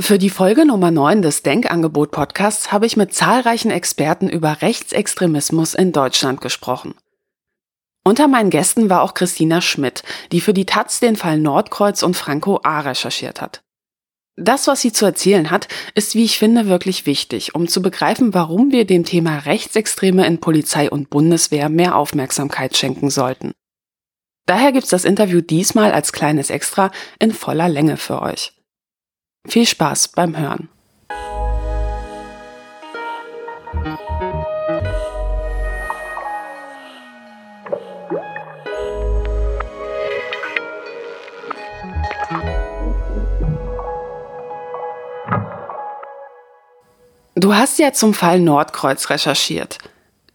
[0.00, 5.74] Für die Folge Nummer 9 des Denkangebot Podcasts habe ich mit zahlreichen Experten über Rechtsextremismus
[5.74, 6.94] in Deutschland gesprochen.
[8.02, 10.02] Unter meinen Gästen war auch Christina Schmidt,
[10.32, 12.80] die für die Taz den Fall Nordkreuz und Franco A.
[12.80, 13.62] recherchiert hat.
[14.36, 18.32] Das, was sie zu erzählen hat, ist, wie ich finde, wirklich wichtig, um zu begreifen,
[18.32, 23.52] warum wir dem Thema Rechtsextreme in Polizei und Bundeswehr mehr Aufmerksamkeit schenken sollten.
[24.46, 28.54] Daher gibt's das Interview diesmal als kleines Extra in voller Länge für euch.
[29.46, 30.68] Viel Spaß beim Hören.
[47.34, 49.78] Du hast ja zum Fall Nordkreuz recherchiert.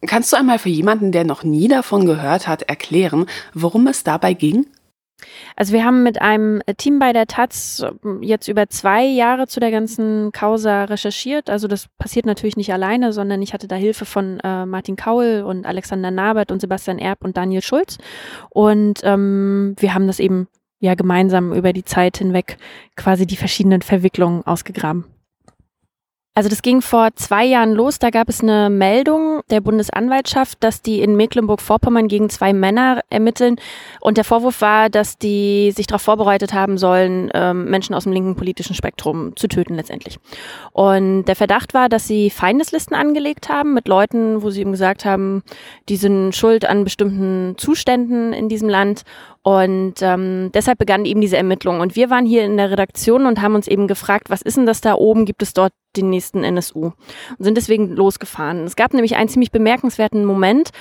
[0.08, 4.34] Kannst du einmal für jemanden, der noch nie davon gehört hat, erklären, worum es dabei
[4.34, 4.66] ging?
[5.56, 9.60] Also wir haben mit einem Team bei der Taz ähm, jetzt über zwei Jahre zu
[9.60, 11.50] der ganzen Causa recherchiert.
[11.50, 15.44] Also das passiert natürlich nicht alleine, sondern ich hatte da Hilfe von äh, Martin Kaul
[15.48, 17.98] und Alexander Nabert und Sebastian Erb und Daniel Schulz.
[18.50, 20.48] Und ähm, wir haben das eben
[20.80, 22.58] ja gemeinsam über die Zeit hinweg
[22.96, 25.06] quasi die verschiedenen Verwicklungen ausgegraben.
[26.38, 27.98] Also das ging vor zwei Jahren los.
[27.98, 33.56] Da gab es eine Meldung der Bundesanwaltschaft, dass die in Mecklenburg-Vorpommern gegen zwei Männer ermitteln.
[34.02, 38.12] Und der Vorwurf war, dass die sich darauf vorbereitet haben sollen, ähm, Menschen aus dem
[38.12, 40.20] linken politischen Spektrum zu töten letztendlich.
[40.74, 45.06] Und der Verdacht war, dass sie Feindeslisten angelegt haben mit Leuten, wo sie eben gesagt
[45.06, 45.42] haben,
[45.88, 49.04] die sind schuld an bestimmten Zuständen in diesem Land
[49.42, 51.80] und ähm, deshalb begannen eben diese Ermittlungen.
[51.80, 54.66] Und wir waren hier in der Redaktion und haben uns eben gefragt, was ist denn
[54.66, 55.24] das da oben?
[55.26, 56.92] Gibt es dort den nächsten NSU?
[57.38, 58.66] Und sind deswegen losgefahren.
[58.66, 60.72] Es gab nämlich einen ziemlich bemerkenswerten Moment,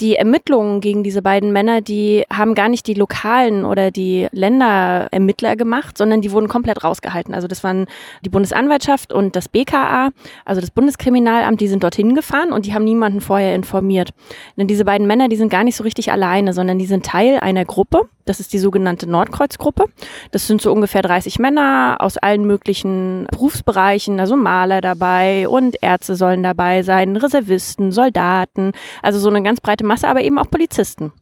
[0.00, 5.56] die Ermittlungen gegen diese beiden Männer, die haben gar nicht die lokalen oder die Länderermittler
[5.56, 7.34] gemacht, sondern die wurden komplett rausgehalten.
[7.34, 7.86] Also das waren
[8.24, 10.10] die Bundesanwaltschaft und das BKA,
[10.44, 14.10] also das Bundeskriminalamt, die sind dorthin gefahren und die haben niemanden vorher informiert.
[14.56, 17.38] Denn diese beiden Männer, die sind gar nicht so richtig alleine, sondern die sind Teil
[17.40, 18.08] einer Gruppe.
[18.28, 19.86] Das ist die sogenannte Nordkreuzgruppe.
[20.32, 26.14] Das sind so ungefähr 30 Männer aus allen möglichen Berufsbereichen, also Maler dabei und Ärzte
[26.14, 28.72] sollen dabei sein, Reservisten, Soldaten,
[29.02, 31.12] also so eine ganz breite Masse, aber eben auch Polizisten.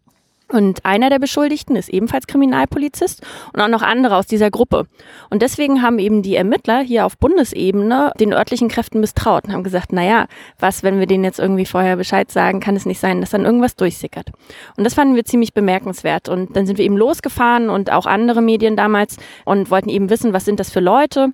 [0.49, 4.87] Und einer der Beschuldigten ist ebenfalls Kriminalpolizist und auch noch andere aus dieser Gruppe.
[5.29, 9.65] Und deswegen haben eben die Ermittler hier auf Bundesebene den örtlichen Kräften misstraut und haben
[9.65, 10.27] gesagt, naja,
[10.61, 13.45] was, wenn wir denen jetzt irgendwie vorher Bescheid sagen, kann es nicht sein, dass dann
[13.45, 14.31] irgendwas durchsickert.
[14.77, 16.29] Und das fanden wir ziemlich bemerkenswert.
[16.29, 20.33] Und dann sind wir eben losgefahren und auch andere Medien damals und wollten eben wissen,
[20.33, 21.33] was sind das für Leute.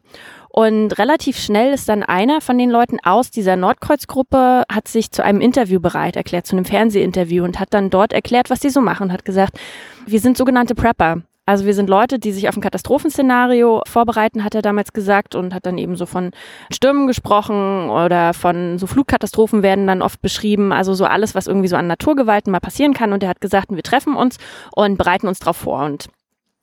[0.54, 5.24] Und relativ schnell ist dann einer von den Leuten aus dieser Nordkreuzgruppe, hat sich zu
[5.24, 8.82] einem Interview bereit erklärt, zu einem Fernsehinterview und hat dann dort erklärt, was die so
[8.82, 9.58] machen hat gesagt,
[10.06, 11.22] wir sind sogenannte Prepper.
[11.46, 15.54] Also wir sind Leute, die sich auf ein Katastrophenszenario vorbereiten, hat er damals gesagt und
[15.54, 16.32] hat dann eben so von
[16.70, 20.70] Stürmen gesprochen oder von so Flugkatastrophen werden dann oft beschrieben.
[20.70, 23.12] Also so alles, was irgendwie so an Naturgewalten mal passieren kann.
[23.12, 24.36] Und er hat gesagt, wir treffen uns
[24.76, 25.84] und bereiten uns darauf vor.
[25.84, 26.10] Und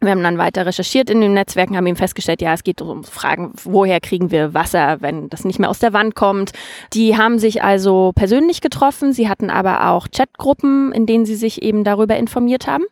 [0.01, 3.03] wir haben dann weiter recherchiert in den Netzwerken, haben eben festgestellt, ja, es geht um
[3.03, 6.53] Fragen, woher kriegen wir Wasser, wenn das nicht mehr aus der Wand kommt.
[6.93, 11.61] Die haben sich also persönlich getroffen, sie hatten aber auch Chatgruppen, in denen sie sich
[11.61, 12.85] eben darüber informiert haben.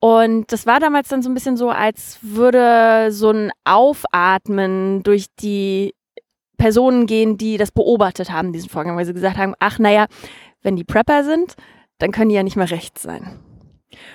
[0.00, 5.28] Und das war damals dann so ein bisschen so, als würde so ein Aufatmen durch
[5.40, 5.94] die
[6.58, 10.06] Personen gehen, die das beobachtet haben, diesen Vorgang, weil sie gesagt haben, ach naja,
[10.62, 11.54] wenn die Prepper sind,
[11.98, 13.38] dann können die ja nicht mehr rechts sein.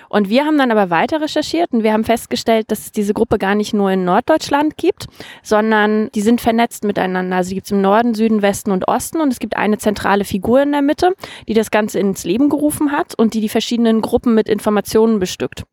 [0.08, 3.38] Und wir haben dann aber weiter recherchiert und wir haben festgestellt, dass es diese Gruppe
[3.38, 5.06] gar nicht nur in Norddeutschland gibt,
[5.42, 7.36] sondern die sind vernetzt miteinander.
[7.36, 10.62] Also gibt es im Norden, Süden, Westen und Osten und es gibt eine zentrale Figur
[10.62, 11.14] in der Mitte,
[11.48, 15.64] die das Ganze ins Leben gerufen hat und die die verschiedenen Gruppen mit Informationen bestückt.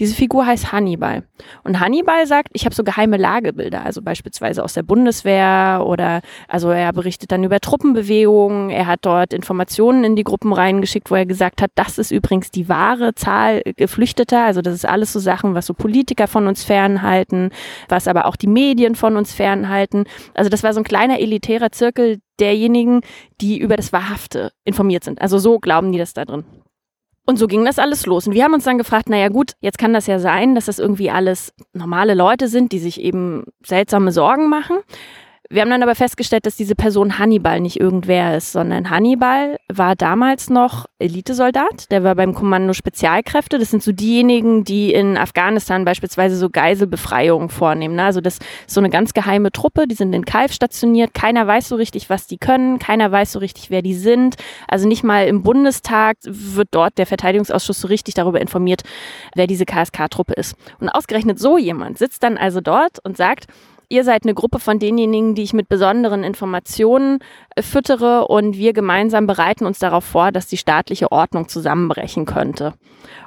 [0.00, 1.24] Diese Figur heißt Hannibal.
[1.64, 6.70] Und Hannibal sagt, ich habe so geheime Lagebilder, also beispielsweise aus der Bundeswehr oder also
[6.70, 11.26] er berichtet dann über Truppenbewegungen, er hat dort Informationen in die Gruppen reingeschickt, wo er
[11.26, 14.44] gesagt hat, das ist übrigens die wahre Zahl Geflüchteter.
[14.44, 17.50] Also das ist alles so Sachen, was so Politiker von uns fernhalten,
[17.88, 20.04] was aber auch die Medien von uns fernhalten.
[20.34, 23.00] Also das war so ein kleiner elitärer Zirkel derjenigen,
[23.40, 25.20] die über das Wahrhafte informiert sind.
[25.20, 26.44] Also so glauben die das da drin.
[27.24, 28.26] Und so ging das alles los.
[28.26, 30.80] Und wir haben uns dann gefragt, naja gut, jetzt kann das ja sein, dass das
[30.80, 34.78] irgendwie alles normale Leute sind, die sich eben seltsame Sorgen machen.
[35.52, 39.96] Wir haben dann aber festgestellt, dass diese Person Hannibal nicht irgendwer ist, sondern Hannibal war
[39.96, 41.90] damals noch Elitesoldat.
[41.90, 43.58] Der war beim Kommando Spezialkräfte.
[43.58, 47.96] Das sind so diejenigen, die in Afghanistan beispielsweise so Geiselbefreiungen vornehmen.
[47.96, 48.04] Ne?
[48.04, 49.86] Also das ist so eine ganz geheime Truppe.
[49.86, 51.12] Die sind in Kalf stationiert.
[51.12, 52.78] Keiner weiß so richtig, was die können.
[52.78, 54.36] Keiner weiß so richtig, wer die sind.
[54.68, 58.84] Also nicht mal im Bundestag wird dort der Verteidigungsausschuss so richtig darüber informiert,
[59.34, 60.56] wer diese KSK-Truppe ist.
[60.80, 63.48] Und ausgerechnet so jemand sitzt dann also dort und sagt,
[63.92, 67.18] ihr seid eine Gruppe von denjenigen, die ich mit besonderen Informationen
[67.54, 72.72] äh, füttere und wir gemeinsam bereiten uns darauf vor, dass die staatliche Ordnung zusammenbrechen könnte.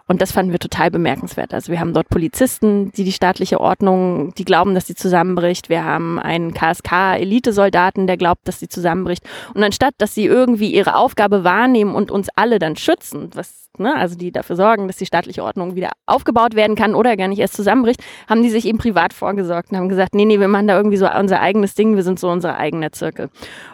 [0.07, 1.53] Und das fanden wir total bemerkenswert.
[1.53, 5.69] Also wir haben dort Polizisten, die die staatliche Ordnung, die glauben, dass sie zusammenbricht.
[5.69, 9.23] Wir haben einen KSK-Elitesoldaten, der glaubt, dass sie zusammenbricht.
[9.53, 13.95] Und anstatt, dass sie irgendwie ihre Aufgabe wahrnehmen und uns alle dann schützen, was, ne,
[13.95, 17.39] also die dafür sorgen, dass die staatliche Ordnung wieder aufgebaut werden kann oder gar nicht
[17.39, 20.67] erst zusammenbricht, haben die sich eben privat vorgesorgt und haben gesagt, nee, nee, wir machen
[20.67, 23.29] da irgendwie so unser eigenes Ding, wir sind so unser eigener Zirkel.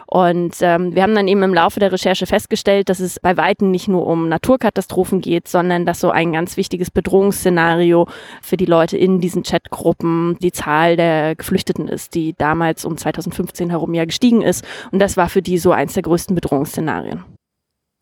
[0.06, 3.70] Und ähm, wir haben dann eben im Laufe der Recherche festgestellt, dass es bei Weitem
[3.70, 8.06] nicht nur um Naturkatastrophen geht, sondern dass so ein ganz wichtiges Bedrohungsszenario
[8.42, 13.70] für die Leute in diesen Chatgruppen die Zahl der Geflüchteten ist, die damals um 2015
[13.70, 14.66] herum ja gestiegen ist.
[14.90, 17.24] Und das war für die so eins der größten Bedrohungsszenarien.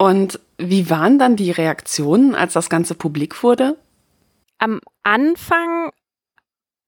[0.00, 3.76] Und wie waren dann die Reaktionen, als das Ganze publik wurde?
[4.56, 5.92] Am Anfang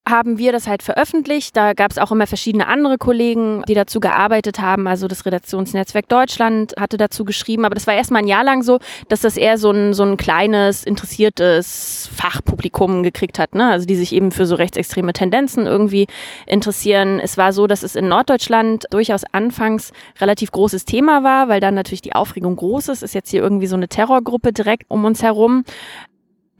[0.08, 1.56] haben wir das halt veröffentlicht.
[1.56, 4.88] Da gab es auch immer verschiedene andere Kollegen, die dazu gearbeitet haben.
[4.88, 7.64] Also das Redaktionsnetzwerk Deutschland hatte dazu geschrieben.
[7.64, 10.16] Aber das war erstmal ein Jahr lang so, dass das eher so ein, so ein
[10.16, 13.54] kleines, interessiertes Fachpublikum gekriegt hat.
[13.54, 13.70] Ne?
[13.70, 16.08] Also die sich eben für so rechtsextreme Tendenzen irgendwie
[16.46, 17.20] interessieren.
[17.20, 21.74] Es war so, dass es in Norddeutschland durchaus anfangs relativ großes Thema war, weil dann
[21.74, 23.02] natürlich die Aufregung groß ist.
[23.02, 25.64] Ist jetzt hier irgendwie so eine Terrorgruppe direkt um uns herum.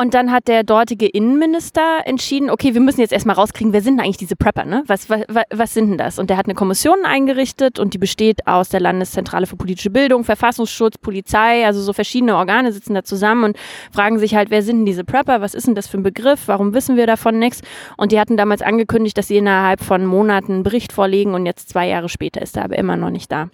[0.02, 4.00] Und dann hat der dortige Innenminister entschieden, okay, wir müssen jetzt erstmal rauskriegen, wer sind
[4.00, 4.82] eigentlich diese Prepper, ne?
[4.88, 6.19] Was, was, was sind denn das?
[6.19, 10.25] Und der hat eine Kommission eingerichtet und die besteht aus der Landeszentrale für politische Bildung,
[10.25, 13.56] Verfassungsschutz, Polizei, also so verschiedene Organe sitzen da zusammen und
[13.93, 15.40] fragen sich halt, wer sind denn diese Prepper?
[15.40, 16.49] Was ist denn das für ein Begriff?
[16.49, 17.60] Warum wissen wir davon nichts?
[17.96, 21.69] Und die hatten damals angekündigt, dass sie innerhalb von Monaten einen Bericht vorlegen und jetzt
[21.69, 23.50] zwei Jahre später ist er aber immer noch nicht da.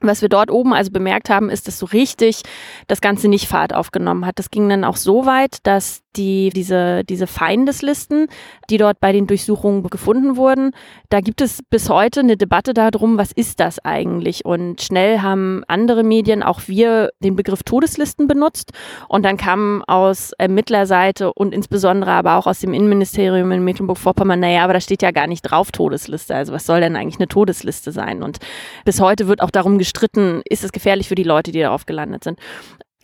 [0.00, 2.42] Was wir dort oben also bemerkt haben, ist, dass so richtig
[2.86, 4.38] das Ganze nicht Fahrt aufgenommen hat.
[4.38, 8.26] Das ging dann auch so weit, dass die, diese, diese Feindeslisten,
[8.70, 10.72] die dort bei den Durchsuchungen gefunden wurden,
[11.08, 14.44] da gibt es bis heute eine Debatte darum, was ist das eigentlich?
[14.44, 18.72] Und schnell haben andere Medien, auch wir, den Begriff Todeslisten benutzt.
[19.08, 24.64] Und dann kam aus Ermittlerseite und insbesondere aber auch aus dem Innenministerium in Mecklenburg-Vorpommern, naja,
[24.64, 26.34] aber da steht ja gar nicht drauf Todesliste.
[26.34, 28.22] Also was soll denn eigentlich eine Todesliste sein?
[28.22, 28.38] Und
[28.84, 32.24] bis heute wird auch darum gestritten, ist es gefährlich für die Leute, die darauf gelandet
[32.24, 32.38] sind.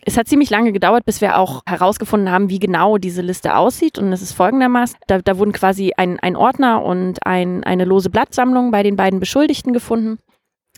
[0.07, 3.97] Es hat ziemlich lange gedauert, bis wir auch herausgefunden haben, wie genau diese Liste aussieht.
[3.97, 8.11] Und es ist folgendermaßen, da, da wurden quasi ein, ein Ordner und ein, eine lose
[8.11, 10.19] Blattsammlung bei den beiden Beschuldigten gefunden.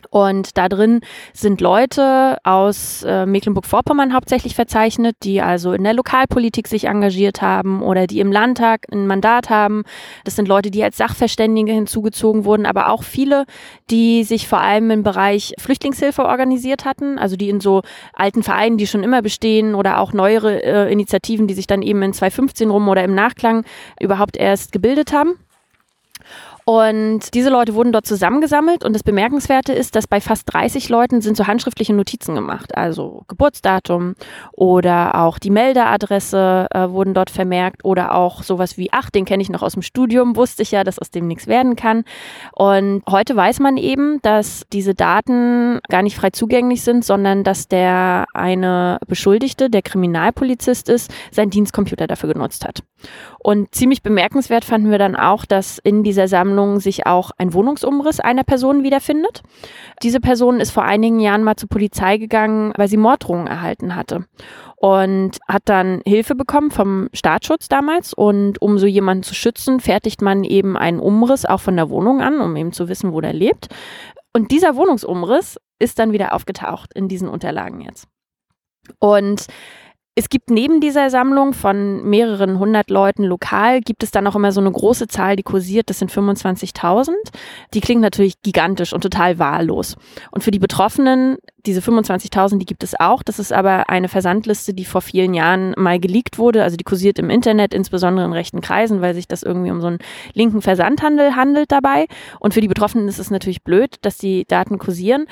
[0.09, 1.01] Und da drin
[1.33, 7.81] sind Leute aus äh, Mecklenburg-Vorpommern hauptsächlich verzeichnet, die also in der Lokalpolitik sich engagiert haben
[7.81, 9.83] oder die im Landtag ein Mandat haben.
[10.23, 13.45] Das sind Leute, die als Sachverständige hinzugezogen wurden, aber auch viele,
[13.89, 17.81] die sich vor allem im Bereich Flüchtlingshilfe organisiert hatten, also die in so
[18.13, 22.01] alten Vereinen, die schon immer bestehen oder auch neuere äh, Initiativen, die sich dann eben
[22.01, 23.65] in 2015 rum oder im Nachklang
[23.99, 25.35] überhaupt erst gebildet haben.
[26.69, 31.21] Und diese Leute wurden dort zusammengesammelt und das Bemerkenswerte ist, dass bei fast 30 Leuten
[31.21, 34.15] sind so handschriftliche Notizen gemacht, also Geburtsdatum
[34.51, 39.41] oder auch die Meldeadresse äh, wurden dort vermerkt oder auch sowas wie, ach, den kenne
[39.41, 42.03] ich noch aus dem Studium, wusste ich ja, dass aus dem nichts werden kann.
[42.51, 47.69] Und heute weiß man eben, dass diese Daten gar nicht frei zugänglich sind, sondern dass
[47.69, 52.83] der eine Beschuldigte, der Kriminalpolizist ist, sein Dienstcomputer dafür genutzt hat.
[53.39, 58.19] Und ziemlich bemerkenswert fanden wir dann auch, dass in dieser Sammlung sich auch ein Wohnungsumriss
[58.19, 59.43] einer Person wiederfindet.
[60.03, 64.25] Diese Person ist vor einigen Jahren mal zur Polizei gegangen, weil sie Morddrohungen erhalten hatte
[64.75, 68.13] und hat dann Hilfe bekommen vom Staatsschutz damals.
[68.13, 72.21] Und um so jemanden zu schützen, fertigt man eben einen Umriss auch von der Wohnung
[72.21, 73.67] an, um eben zu wissen, wo der lebt.
[74.33, 78.07] Und dieser Wohnungsumriss ist dann wieder aufgetaucht in diesen Unterlagen jetzt.
[78.99, 79.47] Und
[80.17, 84.51] es gibt neben dieser Sammlung von mehreren hundert Leuten lokal, gibt es dann auch immer
[84.51, 87.11] so eine große Zahl, die kursiert, das sind 25.000.
[87.75, 89.95] Die klingt natürlich gigantisch und total wahllos.
[90.31, 93.21] Und für die Betroffenen, diese 25.000, die gibt es auch.
[93.21, 96.63] Das ist aber eine Versandliste, die vor vielen Jahren mal geleakt wurde.
[96.63, 99.87] Also die kursiert im Internet, insbesondere in rechten Kreisen, weil sich das irgendwie um so
[99.87, 99.99] einen
[100.33, 102.07] linken Versandhandel handelt dabei.
[102.39, 105.27] Und für die Betroffenen ist es natürlich blöd, dass die Daten kursieren.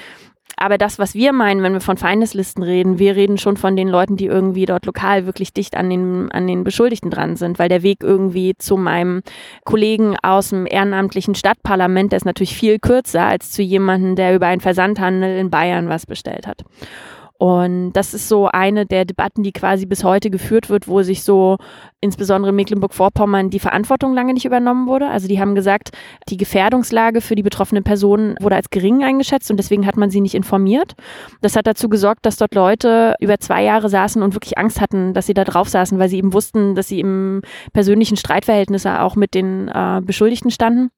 [0.58, 3.88] Aber das, was wir meinen, wenn wir von Feindeslisten reden, wir reden schon von den
[3.88, 7.70] Leuten, die irgendwie dort lokal wirklich dicht an den, an den Beschuldigten dran sind, weil
[7.70, 9.22] der Weg irgendwie zu meinem
[9.64, 14.48] Kollegen aus dem ehrenamtlichen Stadtparlament, der ist natürlich viel kürzer als zu jemandem, der über
[14.48, 16.64] einen Versandhandel in Bayern was bestellt hat.
[17.38, 21.24] Und das ist so eine der Debatten, die quasi bis heute geführt wird, wo sich
[21.24, 21.58] so
[22.00, 25.10] insbesondere Mecklenburg-Vorpommern die Verantwortung lange nicht übernommen wurde.
[25.10, 25.90] Also die haben gesagt,
[26.30, 30.22] die Gefährdungslage für die betroffenen Personen wurde als gering eingeschätzt und deswegen hat man sie
[30.22, 30.94] nicht informiert.
[31.42, 35.14] Das hat dazu gesorgt, dass dort Leute über zwei Jahre saßen und wirklich Angst hatten,
[35.14, 37.42] dass sie da drauf saßen, weil sie eben wussten, dass sie im
[37.74, 40.90] persönlichen Streitverhältnis auch mit den äh, Beschuldigten standen.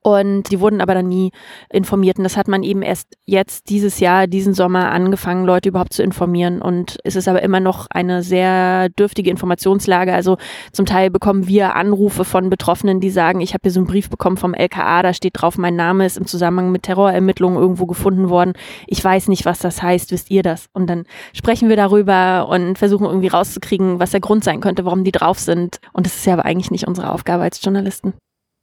[0.00, 1.30] Und die wurden aber dann nie
[1.70, 2.18] informiert.
[2.18, 6.02] Und das hat man eben erst jetzt, dieses Jahr, diesen Sommer angefangen, Leute überhaupt zu
[6.02, 6.62] informieren.
[6.62, 10.12] Und es ist aber immer noch eine sehr dürftige Informationslage.
[10.12, 10.36] Also
[10.72, 14.10] zum Teil bekommen wir Anrufe von Betroffenen, die sagen, ich habe hier so einen Brief
[14.10, 18.28] bekommen vom LKA, da steht drauf, mein Name ist im Zusammenhang mit Terrorermittlungen irgendwo gefunden
[18.28, 18.52] worden.
[18.86, 20.66] Ich weiß nicht, was das heißt, wisst ihr das?
[20.72, 25.04] Und dann sprechen wir darüber und versuchen irgendwie rauszukriegen, was der Grund sein könnte, warum
[25.04, 25.78] die drauf sind.
[25.92, 28.14] Und das ist ja aber eigentlich nicht unsere Aufgabe als Journalisten.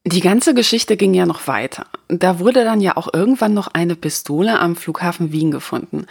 [0.05, 1.85] Die ganze Geschichte ging ja noch weiter.
[2.07, 6.05] Da wurde dann ja auch irgendwann noch eine Pistole am Flughafen Wien gefunden.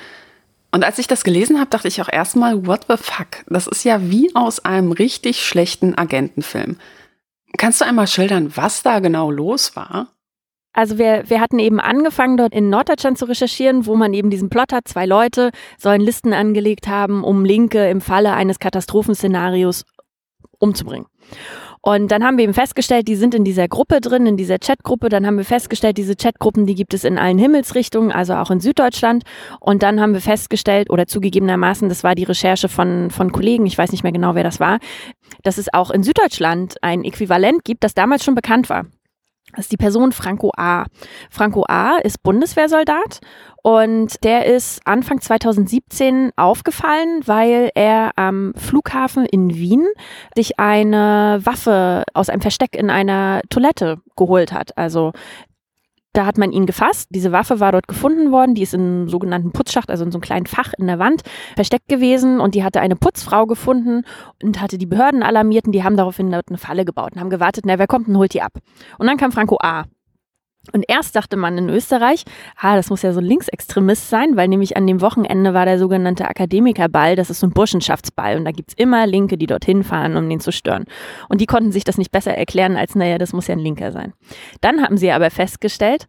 [0.71, 3.45] Und als ich das gelesen habe, dachte ich auch erstmal, what the fuck?
[3.47, 6.77] Das ist ja wie aus einem richtig schlechten Agentenfilm.
[7.57, 10.09] Kannst du einmal schildern, was da genau los war?
[10.75, 14.51] Also wir, wir hatten eben angefangen, dort in Norddeutschland zu recherchieren, wo man eben diesen
[14.51, 14.87] Plot hat.
[14.87, 19.87] Zwei Leute sollen Listen angelegt haben, um Linke im Falle eines Katastrophenszenarios
[20.59, 21.07] umzubringen.
[21.89, 25.09] Und dann haben wir eben festgestellt, die sind in dieser Gruppe drin, in dieser Chatgruppe.
[25.09, 28.61] Dann haben wir festgestellt, diese Chatgruppen, die gibt es in allen Himmelsrichtungen, also auch in
[28.61, 29.25] Süddeutschland.
[29.59, 33.79] Und dann haben wir festgestellt, oder zugegebenermaßen, das war die Recherche von, von Kollegen, ich
[33.79, 34.81] weiß nicht mehr genau, wer das war,
[35.45, 38.85] dass es auch in Süddeutschland ein Äquivalent gibt, das damals schon bekannt war.
[39.53, 40.85] Das ist die Person Franco A.
[41.31, 41.97] Franco A.
[41.99, 43.21] ist Bundeswehrsoldat
[43.63, 49.87] und der ist Anfang 2017 aufgefallen, weil er am Flughafen in Wien
[50.37, 54.77] sich eine Waffe aus einem Versteck in einer Toilette geholt hat.
[54.79, 55.13] Also
[56.19, 57.09] da hat man ihn gefasst.
[57.11, 58.57] Diese Waffe war dort gefunden worden.
[58.57, 61.23] Die ist in einem sogenannten Putzschacht, also in so einem kleinen Fach in der Wand,
[61.55, 62.41] versteckt gewesen.
[62.41, 64.03] Und die hatte eine Putzfrau gefunden
[64.43, 65.67] und hatte die Behörden alarmiert.
[65.67, 68.17] Und die haben daraufhin dort eine Falle gebaut und haben gewartet, na, wer kommt und
[68.17, 68.59] holt die ab.
[68.99, 69.85] Und dann kam Franco A.
[70.73, 72.25] Und erst dachte man in Österreich,
[72.57, 75.79] ah, das muss ja so ein Linksextremist sein, weil nämlich an dem Wochenende war der
[75.79, 80.17] sogenannte Akademikerball, das ist so ein Burschenschaftsball und da gibt's immer Linke, die dorthin fahren,
[80.17, 80.85] um den zu stören.
[81.29, 83.93] Und die konnten sich das nicht besser erklären, als naja, das muss ja ein Linker
[83.93, 84.13] sein.
[84.61, 86.07] Dann haben sie aber festgestellt,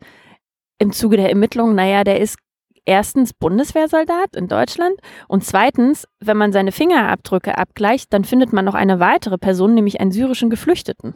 [0.77, 2.38] im Zuge der Ermittlungen, naja, der ist
[2.86, 8.75] erstens Bundeswehrsoldat in Deutschland und zweitens, wenn man seine Fingerabdrücke abgleicht, dann findet man noch
[8.75, 11.13] eine weitere Person, nämlich einen syrischen Geflüchteten.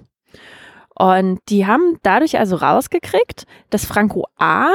[0.96, 4.68] Und die haben dadurch also rausgekriegt, dass Franco A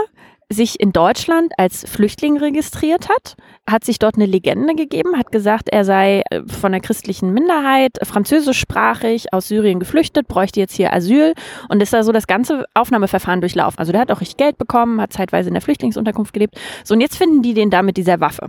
[0.51, 3.37] sich in Deutschland als Flüchtling registriert hat,
[3.69, 7.99] hat sich dort eine Legende gegeben, hat gesagt, er sei äh, von der christlichen Minderheit,
[8.03, 11.35] französischsprachig, aus Syrien geflüchtet, bräuchte jetzt hier Asyl
[11.69, 13.79] und ist da so das ganze Aufnahmeverfahren durchlaufen.
[13.79, 16.59] Also der hat auch richtig Geld bekommen, hat zeitweise in der Flüchtlingsunterkunft gelebt.
[16.83, 18.49] So, und jetzt finden die den da mit dieser Waffe.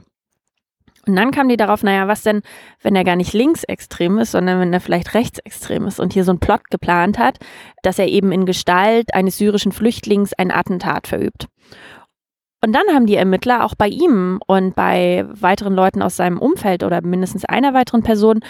[1.09, 2.41] Und dann kamen die darauf, naja, was denn,
[2.81, 6.31] wenn er gar nicht linksextrem ist, sondern wenn er vielleicht rechtsextrem ist und hier so
[6.31, 7.39] einen Plot geplant hat,
[7.81, 11.47] dass er eben in Gestalt eines syrischen Flüchtlings ein Attentat verübt.
[12.63, 16.83] Und dann haben die Ermittler auch bei ihm und bei weiteren Leuten aus seinem Umfeld
[16.83, 18.41] oder mindestens einer weiteren Person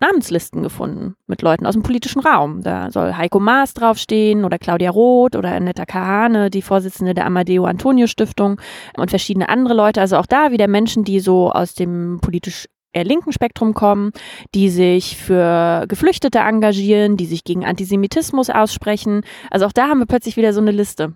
[0.00, 2.62] Namenslisten gefunden mit Leuten aus dem politischen Raum.
[2.62, 7.66] Da soll Heiko Maas draufstehen oder Claudia Roth oder Annetta Kahane, die Vorsitzende der Amadeo
[7.66, 8.60] Antonio Stiftung
[8.96, 10.00] und verschiedene andere Leute.
[10.00, 14.12] Also auch da wieder Menschen, die so aus dem politisch eher linken Spektrum kommen,
[14.54, 19.22] die sich für Geflüchtete engagieren, die sich gegen Antisemitismus aussprechen.
[19.50, 21.14] Also auch da haben wir plötzlich wieder so eine Liste.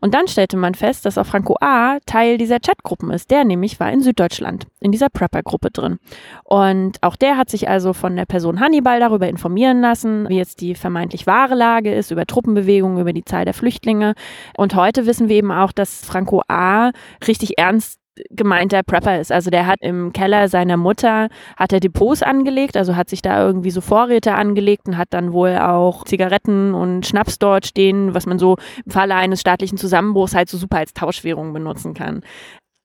[0.00, 1.98] Und dann stellte man fest, dass auch Franco A.
[2.06, 3.30] Teil dieser Chatgruppen ist.
[3.30, 5.98] Der nämlich war in Süddeutschland, in dieser Prepper-Gruppe drin.
[6.44, 10.60] Und auch der hat sich also von der Person Hannibal darüber informieren lassen, wie jetzt
[10.60, 14.14] die vermeintlich wahre Lage ist, über Truppenbewegungen, über die Zahl der Flüchtlinge.
[14.56, 16.90] Und heute wissen wir eben auch, dass Franco A.
[17.26, 17.99] richtig ernst
[18.30, 19.32] gemeinter Prepper ist.
[19.32, 23.44] Also der hat im Keller seiner Mutter, hat er Depots angelegt, also hat sich da
[23.46, 28.26] irgendwie so Vorräte angelegt und hat dann wohl auch Zigaretten und Schnaps dort stehen, was
[28.26, 32.22] man so im Falle eines staatlichen Zusammenbruchs halt so super als Tauschwährung benutzen kann.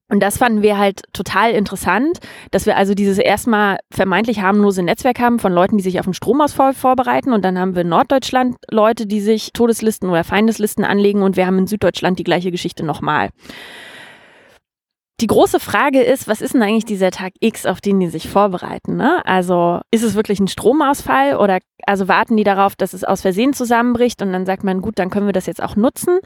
[0.08, 2.20] Und das fanden wir halt total interessant,
[2.52, 6.14] dass wir also dieses erstmal vermeintlich harmlose Netzwerk haben von Leuten, die sich auf den
[6.14, 7.34] Stromausfall vorbereiten.
[7.34, 11.24] Und dann haben wir in Norddeutschland Leute, die sich Todeslisten oder Feindeslisten anlegen.
[11.24, 13.30] Und wir haben in Süddeutschland die gleiche Geschichte nochmal.
[15.22, 18.28] Die große Frage ist, was ist denn eigentlich dieser Tag X, auf den die sich
[18.28, 18.98] vorbereiten?
[18.98, 19.26] Ne?
[19.26, 23.54] Also ist es wirklich ein Stromausfall oder also warten die darauf, dass es aus Versehen
[23.54, 26.20] zusammenbricht und dann sagt man, gut, dann können wir das jetzt auch nutzen?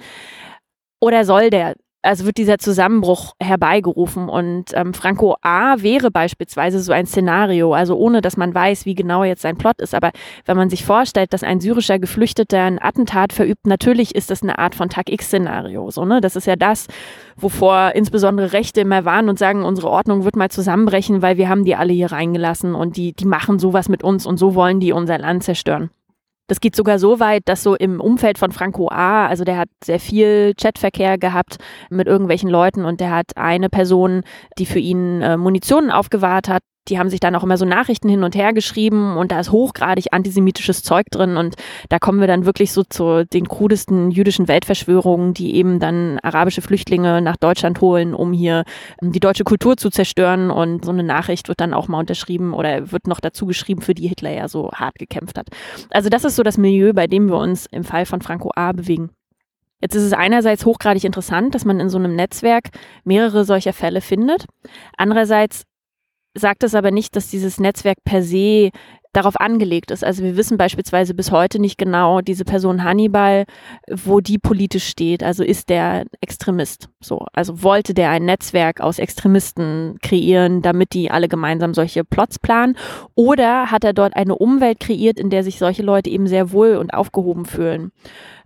[0.99, 4.29] Oder soll der also wird dieser Zusammenbruch herbeigerufen.
[4.29, 5.75] Und ähm, Franco A.
[5.81, 9.81] wäre beispielsweise so ein Szenario, also ohne dass man weiß, wie genau jetzt sein Plot
[9.81, 9.93] ist.
[9.93, 10.11] Aber
[10.45, 14.59] wenn man sich vorstellt, dass ein syrischer Geflüchteter ein Attentat verübt, natürlich ist das eine
[14.59, 15.91] Art von Tag X-Szenario.
[15.91, 16.21] So, ne?
[16.21, 16.87] Das ist ja das,
[17.35, 21.65] wovor insbesondere Rechte immer warnen und sagen, unsere Ordnung wird mal zusammenbrechen, weil wir haben
[21.65, 24.93] die alle hier reingelassen und die, die machen sowas mit uns und so wollen die
[24.93, 25.89] unser Land zerstören.
[26.49, 29.69] Das geht sogar so weit, dass so im Umfeld von Franco A., also der hat
[29.83, 31.57] sehr viel Chatverkehr gehabt
[31.91, 34.23] mit irgendwelchen Leuten und der hat eine Person,
[34.57, 38.09] die für ihn äh, Munition aufgewahrt hat, die haben sich dann auch immer so Nachrichten
[38.09, 41.55] hin und her geschrieben und da ist hochgradig antisemitisches Zeug drin und
[41.89, 46.61] da kommen wir dann wirklich so zu den krudesten jüdischen Weltverschwörungen, die eben dann arabische
[46.61, 48.63] Flüchtlinge nach Deutschland holen, um hier
[49.01, 52.53] ähm, die deutsche Kultur zu zerstören und so eine Nachricht wird dann auch mal unterschrieben
[52.53, 55.47] oder wird noch dazu geschrieben, für die Hitler ja so hart gekämpft hat.
[55.91, 58.71] Also das ist so das Milieu, bei dem wir uns im Fall von Franco A.
[58.71, 59.09] bewegen.
[59.81, 62.69] Jetzt ist es einerseits hochgradig interessant, dass man in so einem Netzwerk
[63.05, 64.45] mehrere solcher Fälle findet.
[64.97, 65.63] Andererseits
[66.33, 68.71] sagt es aber nicht, dass dieses Netzwerk per se
[69.13, 70.03] darauf angelegt ist.
[70.03, 73.45] Also wir wissen beispielsweise bis heute nicht genau, diese Person Hannibal,
[73.91, 75.23] wo die politisch steht.
[75.23, 76.89] Also ist der Extremist.
[76.99, 82.37] So, also wollte der ein Netzwerk aus Extremisten kreieren, damit die alle gemeinsam solche Plots
[82.37, 82.77] planen?
[83.15, 86.75] Oder hat er dort eine Umwelt kreiert, in der sich solche Leute eben sehr wohl
[86.75, 87.91] und aufgehoben fühlen?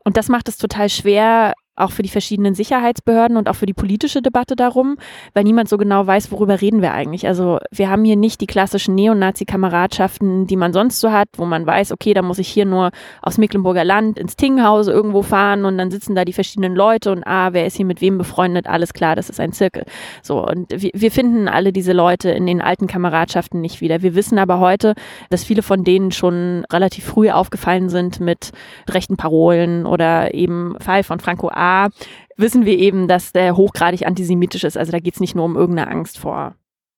[0.05, 3.73] Und das macht es total schwer, auch für die verschiedenen Sicherheitsbehörden und auch für die
[3.73, 4.97] politische Debatte darum,
[5.33, 7.25] weil niemand so genau weiß, worüber reden wir eigentlich.
[7.25, 11.65] Also wir haben hier nicht die klassischen Neonazi-Kameradschaften, die man sonst so hat, wo man
[11.65, 12.91] weiß, okay, da muss ich hier nur
[13.23, 17.25] aus Mecklenburger Land ins Tinghause irgendwo fahren und dann sitzen da die verschiedenen Leute und
[17.25, 19.85] ah, wer ist hier mit wem befreundet, alles klar, das ist ein Zirkel.
[20.21, 24.03] So, und wir, wir finden alle diese Leute in den alten Kameradschaften nicht wieder.
[24.03, 24.93] Wir wissen aber heute,
[25.31, 28.51] dass viele von denen schon relativ früh aufgefallen sind mit
[28.87, 31.89] rechten Parolen oder eben Fall von Franco A A
[32.35, 34.77] wissen wir eben, dass der hochgradig antisemitisch ist.
[34.77, 36.55] Also da geht es nicht nur um irgendeine Angst vor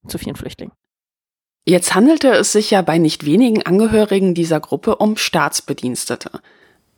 [0.08, 0.74] zu vielen Flüchtlingen.
[1.68, 6.40] Jetzt handelte es sich ja bei nicht wenigen Angehörigen dieser Gruppe um Staatsbedienstete.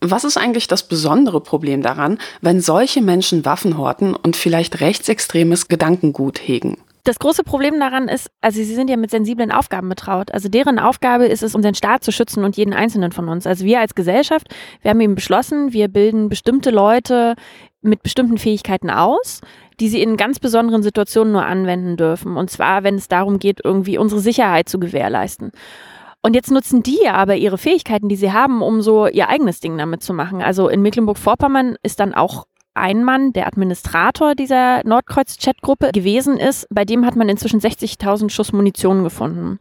[0.02, 5.70] Was ist eigentlich das besondere Problem daran, wenn solche Menschen Waffen horten und vielleicht rechtsextremes
[5.70, 6.78] Gedankengut hegen?
[7.08, 10.30] Das große Problem daran ist, also sie sind ja mit sensiblen Aufgaben betraut.
[10.34, 13.48] Also deren Aufgabe ist es, unseren Staat zu schützen und jeden einzelnen von uns.
[13.48, 17.36] Also wir als Gesellschaft, wir haben eben beschlossen, wir bilden bestimmte Leute
[17.82, 19.40] mit bestimmten Fähigkeiten aus,
[19.80, 22.36] die sie in ganz besonderen Situationen nur anwenden dürfen.
[22.36, 25.54] Und zwar, wenn es darum geht, irgendwie unsere Sicherheit zu gewährleisten.
[26.24, 29.78] Und jetzt nutzen die aber ihre Fähigkeiten, die sie haben, um so ihr eigenes Ding
[29.78, 30.42] damit zu machen.
[30.42, 36.68] Also in Mecklenburg-Vorpommern ist dann auch ein Mann, der Administrator dieser Nordkreuz-Chat-Gruppe gewesen ist.
[36.70, 39.60] Bei dem hat man inzwischen 60.000 Schuss Munition gefunden.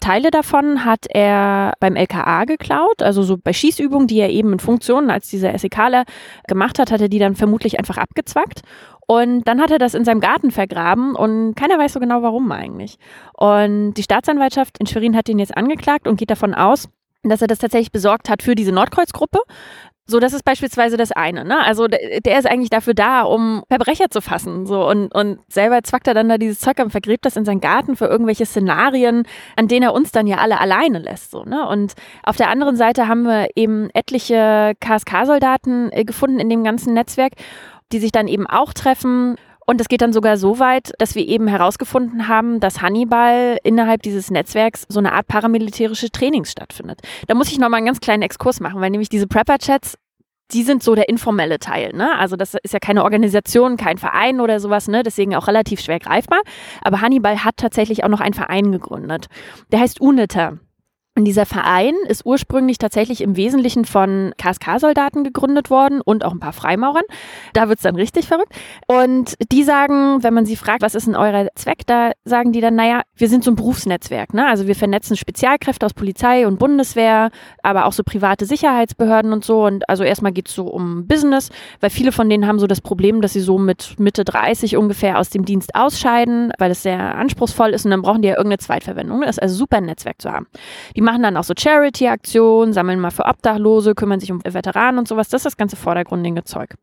[0.00, 4.60] Teile davon hat er beim LKA geklaut, also so bei Schießübungen, die er eben in
[4.60, 6.04] Funktionen als dieser SEKler
[6.46, 8.62] gemacht hat, hat er die dann vermutlich einfach abgezwackt.
[9.06, 12.52] Und dann hat er das in seinem Garten vergraben und keiner weiß so genau, warum
[12.52, 12.98] eigentlich.
[13.32, 16.90] Und die Staatsanwaltschaft in Schwerin hat ihn jetzt angeklagt und geht davon aus,
[17.22, 19.40] dass er das tatsächlich besorgt hat für diese Nordkreuz-Gruppe.
[20.10, 21.44] So, das ist beispielsweise das eine.
[21.44, 21.62] Ne?
[21.62, 24.64] Also der, ist eigentlich dafür da, um Verbrecher zu fassen.
[24.64, 27.60] So und und selber zwackt er dann da dieses Zeug und vergräbt das in seinen
[27.60, 29.24] Garten für irgendwelche Szenarien,
[29.56, 31.30] an denen er uns dann ja alle alleine lässt.
[31.30, 31.68] So ne?
[31.68, 36.94] Und auf der anderen Seite haben wir eben etliche KSK-Soldaten äh, gefunden in dem ganzen
[36.94, 37.34] Netzwerk,
[37.92, 39.36] die sich dann eben auch treffen
[39.68, 44.00] und es geht dann sogar so weit, dass wir eben herausgefunden haben, dass Hannibal innerhalb
[44.00, 47.02] dieses Netzwerks so eine Art paramilitärische Trainings stattfindet.
[47.26, 49.98] Da muss ich nochmal einen ganz kleinen Exkurs machen, weil nämlich diese Prepper-Chats,
[50.52, 51.92] die sind so der informelle Teil.
[51.92, 52.18] Ne?
[52.18, 55.02] Also das ist ja keine Organisation, kein Verein oder sowas, ne?
[55.02, 56.40] deswegen auch relativ schwer greifbar.
[56.80, 59.26] Aber Hannibal hat tatsächlich auch noch einen Verein gegründet.
[59.70, 60.56] Der heißt UNITA.
[61.18, 66.38] Und dieser Verein ist ursprünglich tatsächlich im Wesentlichen von KSK-Soldaten gegründet worden und auch ein
[66.38, 67.02] paar Freimaurern.
[67.54, 68.52] Da wird es dann richtig verrückt.
[68.86, 72.60] Und die sagen, wenn man sie fragt, was ist denn euer Zweck, da sagen die
[72.60, 74.32] dann, naja, wir sind so ein Berufsnetzwerk.
[74.32, 74.46] Ne?
[74.46, 77.30] Also wir vernetzen Spezialkräfte aus Polizei und Bundeswehr,
[77.64, 79.64] aber auch so private Sicherheitsbehörden und so.
[79.64, 81.50] Und also erstmal geht es so um Business,
[81.80, 85.18] weil viele von denen haben so das Problem, dass sie so mit Mitte 30 ungefähr
[85.18, 88.58] aus dem Dienst ausscheiden, weil es sehr anspruchsvoll ist und dann brauchen die ja irgendeine
[88.58, 89.22] Zweitverwendung.
[89.22, 90.46] Das ist also super ein Netzwerk zu haben.
[90.94, 95.08] Die machen dann auch so Charity-Aktionen, sammeln mal für Obdachlose, kümmern sich um Veteranen und
[95.08, 95.30] sowas.
[95.30, 96.74] Das ist das ganze vordergründige Zeug.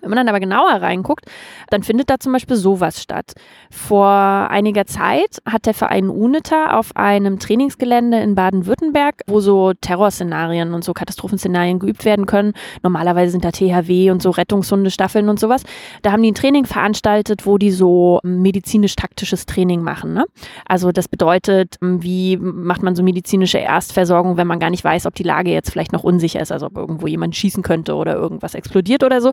[0.00, 1.26] Wenn man dann aber genauer reinguckt,
[1.70, 3.32] dann findet da zum Beispiel sowas statt.
[3.70, 10.74] Vor einiger Zeit hat der Verein UNITA auf einem Trainingsgelände in Baden-Württemberg, wo so Terrorszenarien
[10.74, 12.52] und so Katastrophenszenarien geübt werden können.
[12.82, 15.62] Normalerweise sind da THW und so Rettungshundestaffeln und sowas.
[16.02, 20.12] Da haben die ein Training veranstaltet, wo die so medizinisch-taktisches Training machen.
[20.14, 20.24] Ne?
[20.66, 25.14] Also das bedeutet, wie macht man so medizinische Erstversorgung, wenn man gar nicht weiß, ob
[25.14, 28.54] die Lage jetzt vielleicht noch unsicher ist, also ob irgendwo jemand schießen könnte oder irgendwas
[28.54, 29.32] explodiert oder so.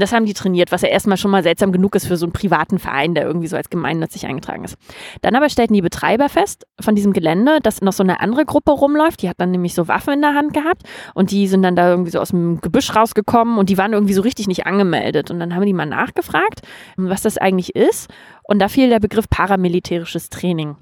[0.00, 2.32] Das haben die trainiert, was ja erstmal schon mal seltsam genug ist für so einen
[2.32, 4.76] privaten Verein, der irgendwie so als gemeinnützig eingetragen ist.
[5.22, 8.72] Dann aber stellten die Betreiber fest von diesem Gelände, dass noch so eine andere Gruppe
[8.72, 9.22] rumläuft.
[9.22, 10.82] Die hat dann nämlich so Waffen in der Hand gehabt
[11.14, 14.14] und die sind dann da irgendwie so aus dem Gebüsch rausgekommen und die waren irgendwie
[14.14, 15.30] so richtig nicht angemeldet.
[15.30, 16.60] Und dann haben die mal nachgefragt,
[16.96, 18.10] was das eigentlich ist.
[18.42, 20.76] Und da fiel der Begriff paramilitärisches Training.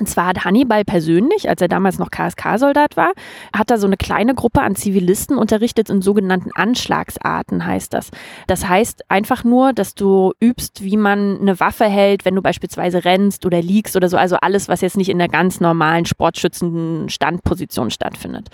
[0.00, 3.12] Und zwar hat Hannibal persönlich, als er damals noch KSK-Soldat war,
[3.56, 8.10] hat da so eine kleine Gruppe an Zivilisten unterrichtet in sogenannten Anschlagsarten, heißt das.
[8.48, 13.04] Das heißt einfach nur, dass du übst, wie man eine Waffe hält, wenn du beispielsweise
[13.04, 14.16] rennst oder liegst oder so.
[14.16, 18.48] Also alles, was jetzt nicht in der ganz normalen sportschützenden Standposition stattfindet.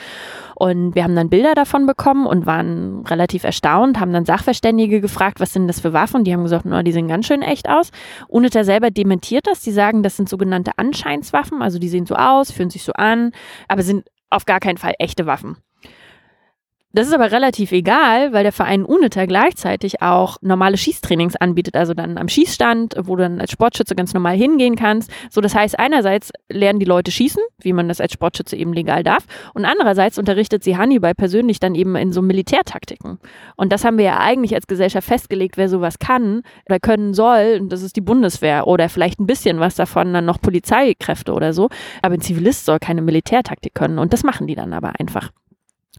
[0.56, 5.40] Und wir haben dann Bilder davon bekommen und waren relativ erstaunt, haben dann Sachverständige gefragt,
[5.40, 6.22] was sind das für Waffen?
[6.24, 7.92] Die haben gesagt, no, die sehen ganz schön echt aus.
[8.28, 9.62] UNITA selber dementiert das.
[9.62, 10.72] Die sagen, das sind sogenannte
[11.30, 11.62] Anscheinswaffen.
[11.62, 13.32] Also die sehen so aus, fühlen sich so an,
[13.68, 15.56] aber sind auf gar keinen Fall echte Waffen.
[16.92, 21.94] Das ist aber relativ egal, weil der Verein UNITA gleichzeitig auch normale Schießtrainings anbietet, also
[21.94, 25.08] dann am Schießstand, wo du dann als Sportschütze ganz normal hingehen kannst.
[25.30, 29.04] So, das heißt, einerseits lernen die Leute schießen, wie man das als Sportschütze eben legal
[29.04, 29.24] darf,
[29.54, 33.20] und andererseits unterrichtet sie Hannibal persönlich dann eben in so Militärtaktiken.
[33.54, 37.58] Und das haben wir ja eigentlich als Gesellschaft festgelegt, wer sowas kann oder können soll,
[37.60, 41.52] und das ist die Bundeswehr oder vielleicht ein bisschen was davon dann noch Polizeikräfte oder
[41.52, 41.68] so.
[42.02, 45.30] Aber ein Zivilist soll keine Militärtaktik können und das machen die dann aber einfach.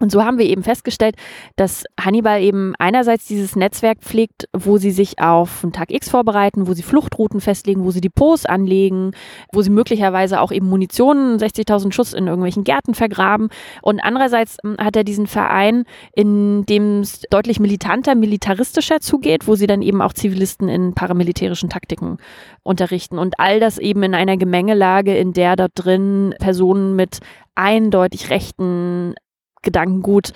[0.01, 1.15] Und so haben wir eben festgestellt,
[1.55, 6.67] dass Hannibal eben einerseits dieses Netzwerk pflegt, wo sie sich auf einen Tag X vorbereiten,
[6.67, 9.11] wo sie Fluchtrouten festlegen, wo sie Depots anlegen,
[9.53, 13.49] wo sie möglicherweise auch eben Munition, 60.000 Schuss in irgendwelchen Gärten vergraben.
[13.83, 15.83] Und andererseits hm, hat er diesen Verein,
[16.15, 21.69] in dem es deutlich militanter, militaristischer zugeht, wo sie dann eben auch Zivilisten in paramilitärischen
[21.69, 22.17] Taktiken
[22.63, 23.19] unterrichten.
[23.19, 27.19] Und all das eben in einer Gemengelage, in der dort drin Personen mit
[27.53, 29.13] eindeutig rechten
[29.61, 30.33] Gedankengut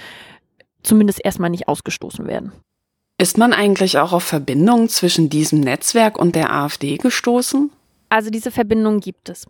[0.84, 2.52] zumindest erstmal nicht ausgestoßen werden.
[3.18, 7.72] Ist man eigentlich auch auf Verbindungen zwischen diesem Netzwerk und der AfD gestoßen?
[8.10, 9.46] Also diese Verbindung gibt es.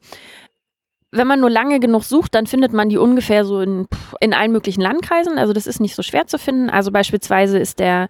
[1.12, 3.88] Wenn man nur lange genug sucht, dann findet man die ungefähr so in,
[4.20, 5.38] in allen möglichen Landkreisen.
[5.38, 6.70] Also das ist nicht so schwer zu finden.
[6.70, 8.08] Also beispielsweise ist der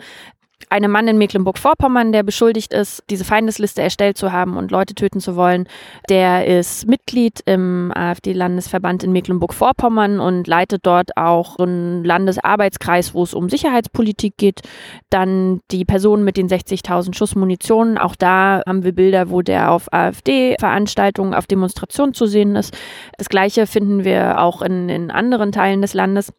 [0.69, 5.19] einem Mann in Mecklenburg-Vorpommern, der beschuldigt ist, diese Feindesliste erstellt zu haben und Leute töten
[5.19, 5.67] zu wollen.
[6.09, 13.33] Der ist Mitglied im AfD-Landesverband in Mecklenburg-Vorpommern und leitet dort auch einen Landesarbeitskreis, wo es
[13.33, 14.61] um Sicherheitspolitik geht.
[15.09, 17.97] Dann die Person mit den 60.000 Schuss Munition.
[17.97, 22.75] Auch da haben wir Bilder, wo der auf AfD-Veranstaltungen, auf Demonstrationen zu sehen ist.
[23.17, 26.33] Das Gleiche finden wir auch in, in anderen Teilen des Landes.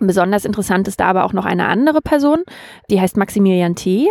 [0.00, 2.42] Besonders interessant ist da aber auch noch eine andere Person,
[2.90, 4.10] die heißt Maximilian T.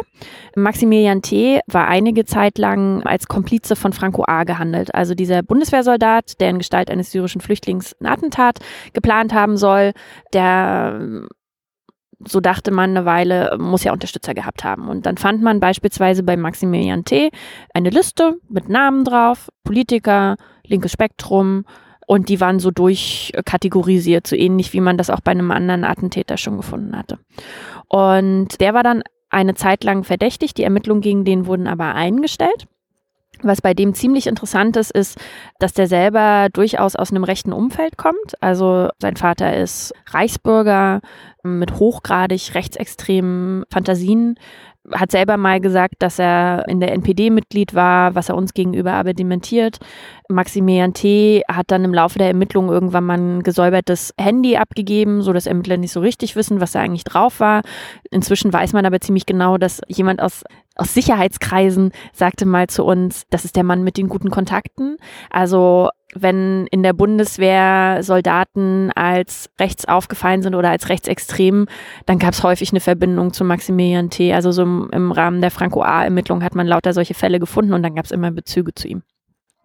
[0.56, 1.62] Maximilian T.
[1.68, 4.44] war einige Zeit lang als Komplize von Franco A.
[4.44, 4.94] gehandelt.
[4.94, 8.60] Also dieser Bundeswehrsoldat, der in Gestalt eines syrischen Flüchtlings ein Attentat
[8.94, 9.94] geplant haben soll,
[10.34, 11.28] der
[12.26, 14.90] so dachte man eine Weile, muss ja Unterstützer gehabt haben.
[14.90, 17.30] Und dann fand man beispielsweise bei Maximilian T.
[17.74, 21.66] eine Liste mit Namen drauf, Politiker, linkes Spektrum,
[22.08, 26.38] und die waren so durchkategorisiert, so ähnlich wie man das auch bei einem anderen Attentäter
[26.38, 27.20] schon gefunden hatte.
[27.90, 30.54] Und der war dann eine Zeit lang verdächtig.
[30.54, 32.66] Die Ermittlungen gegen den wurden aber eingestellt.
[33.44, 35.20] Was bei dem ziemlich interessant ist, ist,
[35.60, 38.42] dass der selber durchaus aus einem rechten Umfeld kommt.
[38.42, 41.02] Also sein Vater ist Reichsbürger
[41.44, 44.40] mit hochgradig rechtsextremen Fantasien,
[44.94, 48.94] hat selber mal gesagt, dass er in der NPD Mitglied war, was er uns gegenüber
[48.94, 49.80] aber dementiert.
[50.30, 51.44] Maximilian T.
[51.48, 55.78] hat dann im Laufe der Ermittlungen irgendwann mal ein gesäubertes Handy abgegeben, so dass Ermittler
[55.78, 57.62] nicht so richtig wissen, was da eigentlich drauf war.
[58.12, 60.44] Inzwischen weiß man aber ziemlich genau, dass jemand aus
[60.78, 64.98] aus Sicherheitskreisen sagte mal zu uns, das ist der Mann mit den guten Kontakten.
[65.30, 71.68] Also wenn in der Bundeswehr Soldaten als rechts aufgefallen sind oder als rechtsextrem,
[72.06, 74.34] dann gab es häufig eine Verbindung zu Maximilian T.
[74.34, 78.06] Also so im, Rahmen der Franco-A-Ermittlung hat man lauter solche Fälle gefunden und dann gab
[78.06, 79.04] es immer Bezüge zu ihm.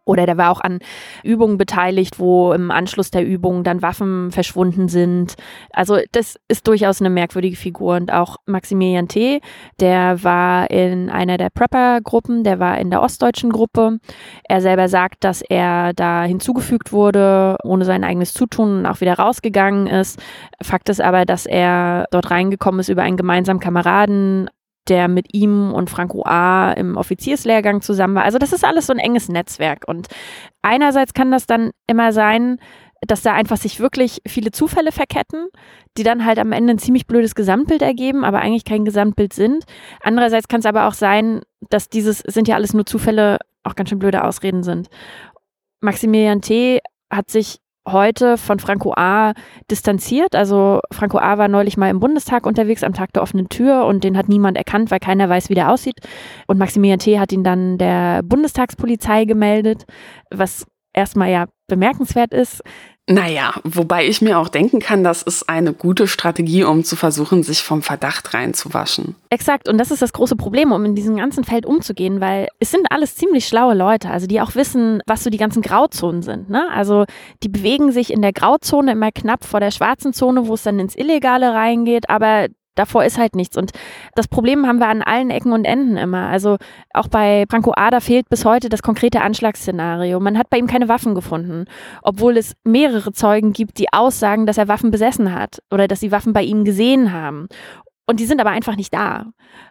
[0.05, 0.81] Oder der war auch an
[1.23, 5.35] Übungen beteiligt, wo im Anschluss der Übungen dann Waffen verschwunden sind.
[5.73, 7.97] Also das ist durchaus eine merkwürdige Figur.
[7.97, 9.41] Und auch Maximilian T.,
[9.79, 13.99] der war in einer der Prepper-Gruppen, der war in der ostdeutschen Gruppe.
[14.45, 19.15] Er selber sagt, dass er da hinzugefügt wurde, ohne sein eigenes Zutun und auch wieder
[19.15, 20.21] rausgegangen ist.
[20.61, 24.49] Fakt ist aber, dass er dort reingekommen ist über einen gemeinsamen Kameraden,
[24.89, 26.73] der mit ihm und Franco A.
[26.73, 28.25] im Offizierslehrgang zusammen war.
[28.25, 29.85] Also das ist alles so ein enges Netzwerk.
[29.87, 30.09] Und
[30.63, 32.59] einerseits kann das dann immer sein,
[33.07, 35.49] dass da einfach sich wirklich viele Zufälle verketten,
[35.97, 39.65] die dann halt am Ende ein ziemlich blödes Gesamtbild ergeben, aber eigentlich kein Gesamtbild sind.
[40.01, 43.91] Andererseits kann es aber auch sein, dass dieses sind ja alles nur Zufälle auch ganz
[43.91, 44.89] schön blöde Ausreden sind.
[45.81, 46.81] Maximilian T.
[47.11, 49.33] hat sich heute von Franco A.
[49.71, 50.35] distanziert.
[50.35, 51.39] Also Franco A.
[51.39, 54.57] war neulich mal im Bundestag unterwegs am Tag der offenen Tür und den hat niemand
[54.57, 55.97] erkannt, weil keiner weiß, wie der aussieht.
[56.47, 57.19] Und Maximilian T.
[57.19, 59.85] hat ihn dann der Bundestagspolizei gemeldet,
[60.31, 62.63] was erstmal ja bemerkenswert ist.
[63.09, 67.43] Naja, wobei ich mir auch denken kann, das ist eine gute Strategie, um zu versuchen,
[67.43, 69.17] sich vom Verdacht reinzuwaschen.
[69.29, 72.71] Exakt, und das ist das große Problem, um in diesem ganzen Feld umzugehen, weil es
[72.71, 76.49] sind alles ziemlich schlaue Leute, also die auch wissen, was so die ganzen Grauzonen sind.
[76.49, 76.69] Ne?
[76.73, 77.05] Also
[77.43, 80.79] die bewegen sich in der Grauzone immer knapp vor der schwarzen Zone, wo es dann
[80.79, 83.57] ins Illegale reingeht, aber davor ist halt nichts.
[83.57, 83.73] Und
[84.15, 86.29] das Problem haben wir an allen Ecken und Enden immer.
[86.29, 86.57] Also
[86.93, 90.21] auch bei Franco Ada fehlt bis heute das konkrete Anschlagsszenario.
[90.21, 91.67] Man hat bei ihm keine Waffen gefunden,
[92.03, 96.13] obwohl es mehrere Zeugen gibt, die aussagen, dass er Waffen besessen hat oder dass sie
[96.13, 97.49] Waffen bei ihm gesehen haben.
[98.07, 99.27] Und die sind aber einfach nicht da.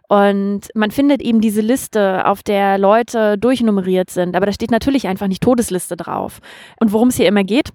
[0.08, 4.36] Und man findet eben diese Liste, auf der Leute durchnummeriert sind.
[4.36, 6.40] Aber da steht natürlich einfach nicht Todesliste drauf.
[6.80, 7.70] Und worum es hier immer geht,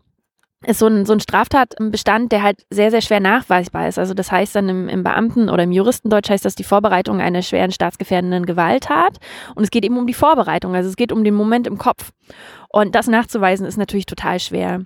[0.65, 3.99] ist so ein, so ein Straftatbestand, der halt sehr, sehr schwer nachweisbar ist.
[3.99, 7.43] Also das heißt dann im, im Beamten- oder im Juristendeutsch heißt das die Vorbereitung einer
[7.43, 9.19] schweren staatsgefährdenden Gewalttat.
[9.55, 12.11] Und es geht eben um die Vorbereitung, also es geht um den Moment im Kopf.
[12.69, 14.83] Und das nachzuweisen ist natürlich total schwer.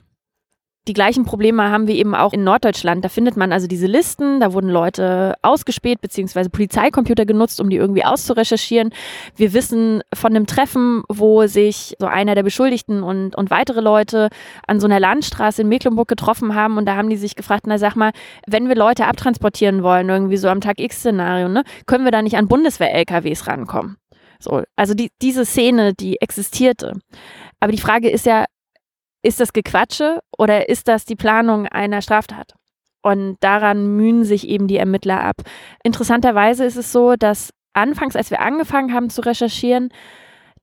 [0.88, 3.04] Die gleichen Probleme haben wir eben auch in Norddeutschland.
[3.04, 7.76] Da findet man also diese Listen, da wurden Leute ausgespäht, beziehungsweise Polizeicomputer genutzt, um die
[7.76, 8.90] irgendwie auszurecherchieren.
[9.36, 14.30] Wir wissen von einem Treffen, wo sich so einer der Beschuldigten und, und weitere Leute
[14.66, 17.76] an so einer Landstraße in Mecklenburg getroffen haben und da haben die sich gefragt, na
[17.76, 18.12] sag mal,
[18.46, 22.38] wenn wir Leute abtransportieren wollen, irgendwie so am Tag X-Szenario, ne, können wir da nicht
[22.38, 23.98] an Bundeswehr-LKWs rankommen?
[24.38, 26.94] So, also die, diese Szene, die existierte.
[27.60, 28.46] Aber die Frage ist ja,
[29.22, 32.54] ist das Gequatsche oder ist das die Planung einer Straftat?
[33.02, 35.36] Und daran mühen sich eben die Ermittler ab.
[35.82, 39.90] Interessanterweise ist es so, dass anfangs, als wir angefangen haben zu recherchieren,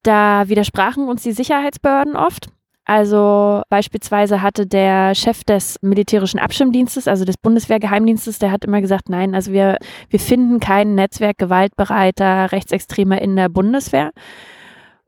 [0.04, 2.48] da widersprachen uns die Sicherheitsbehörden oft.
[2.86, 9.10] Also beispielsweise hatte der Chef des militärischen Abschirmdienstes, also des Bundeswehrgeheimdienstes, der hat immer gesagt,
[9.10, 9.78] nein, also wir,
[10.10, 14.12] wir finden kein Netzwerk gewaltbereiter Rechtsextremer in der Bundeswehr.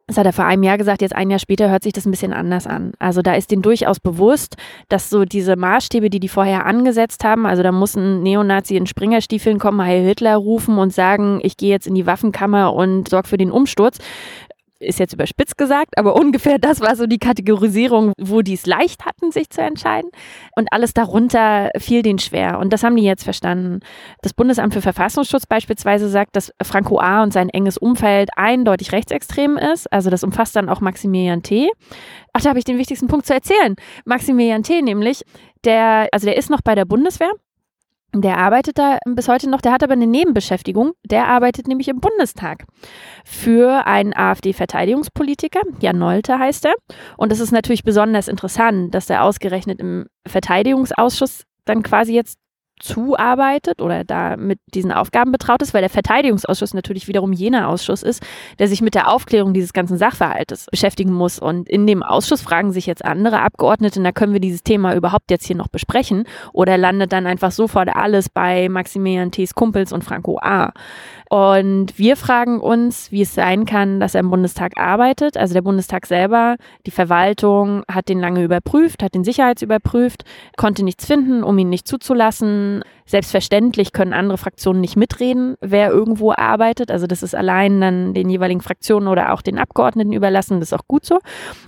[0.09, 2.09] Das hat er vor einem Jahr gesagt, jetzt ein Jahr später hört sich das ein
[2.09, 2.93] bisschen anders an.
[2.97, 7.45] Also da ist denen durchaus bewusst, dass so diese Maßstäbe, die die vorher angesetzt haben,
[7.45, 11.69] also da muss ein Neonazi in Springerstiefeln kommen, Heil Hitler rufen und sagen, ich gehe
[11.69, 13.99] jetzt in die Waffenkammer und sorge für den Umsturz
[14.79, 19.05] ist jetzt überspitzt gesagt, aber ungefähr das war so die Kategorisierung, wo die es leicht
[19.05, 20.09] hatten, sich zu entscheiden.
[20.55, 22.59] Und alles darunter fiel denen schwer.
[22.59, 23.79] Und das haben die jetzt verstanden.
[24.21, 27.23] Das Bundesamt für Verfassungsschutz beispielsweise sagt, dass Franco A.
[27.23, 29.91] und sein enges Umfeld eindeutig rechtsextrem ist.
[29.91, 31.69] Also das umfasst dann auch Maximilian T.
[32.33, 33.75] Ach, da habe ich den wichtigsten Punkt zu erzählen.
[34.05, 34.81] Maximilian T.
[34.81, 35.23] nämlich,
[35.65, 37.31] der, also der ist noch bei der Bundeswehr
[38.13, 40.93] der arbeitet da bis heute noch, der hat aber eine Nebenbeschäftigung.
[41.05, 42.65] Der arbeitet nämlich im Bundestag
[43.23, 45.61] für einen AfD-Verteidigungspolitiker.
[45.79, 46.73] Jan Nolte heißt er.
[47.17, 52.39] Und es ist natürlich besonders interessant, dass der ausgerechnet im Verteidigungsausschuss dann quasi jetzt
[52.79, 58.03] zuarbeitet oder da mit diesen Aufgaben betraut ist, weil der Verteidigungsausschuss natürlich wiederum jener Ausschuss
[58.03, 58.23] ist,
[58.57, 61.39] der sich mit der Aufklärung dieses ganzen Sachverhaltes beschäftigen muss.
[61.39, 65.29] Und in dem Ausschuss fragen sich jetzt andere Abgeordnete, na können wir dieses Thema überhaupt
[65.31, 66.25] jetzt hier noch besprechen?
[66.53, 70.71] Oder landet dann einfach sofort alles bei Maximilian T.'s Kumpels und Franco A.?
[71.29, 75.37] Und wir fragen uns, wie es sein kann, dass er im Bundestag arbeitet.
[75.37, 76.55] Also der Bundestag selber,
[76.87, 80.23] die Verwaltung hat den lange überprüft, hat den Sicherheitsüberprüft,
[80.57, 82.68] konnte nichts finden, um ihn nicht zuzulassen.
[83.05, 86.91] Selbstverständlich können andere Fraktionen nicht mitreden, wer irgendwo arbeitet.
[86.91, 90.59] Also das ist allein dann den jeweiligen Fraktionen oder auch den Abgeordneten überlassen.
[90.59, 91.19] Das ist auch gut so.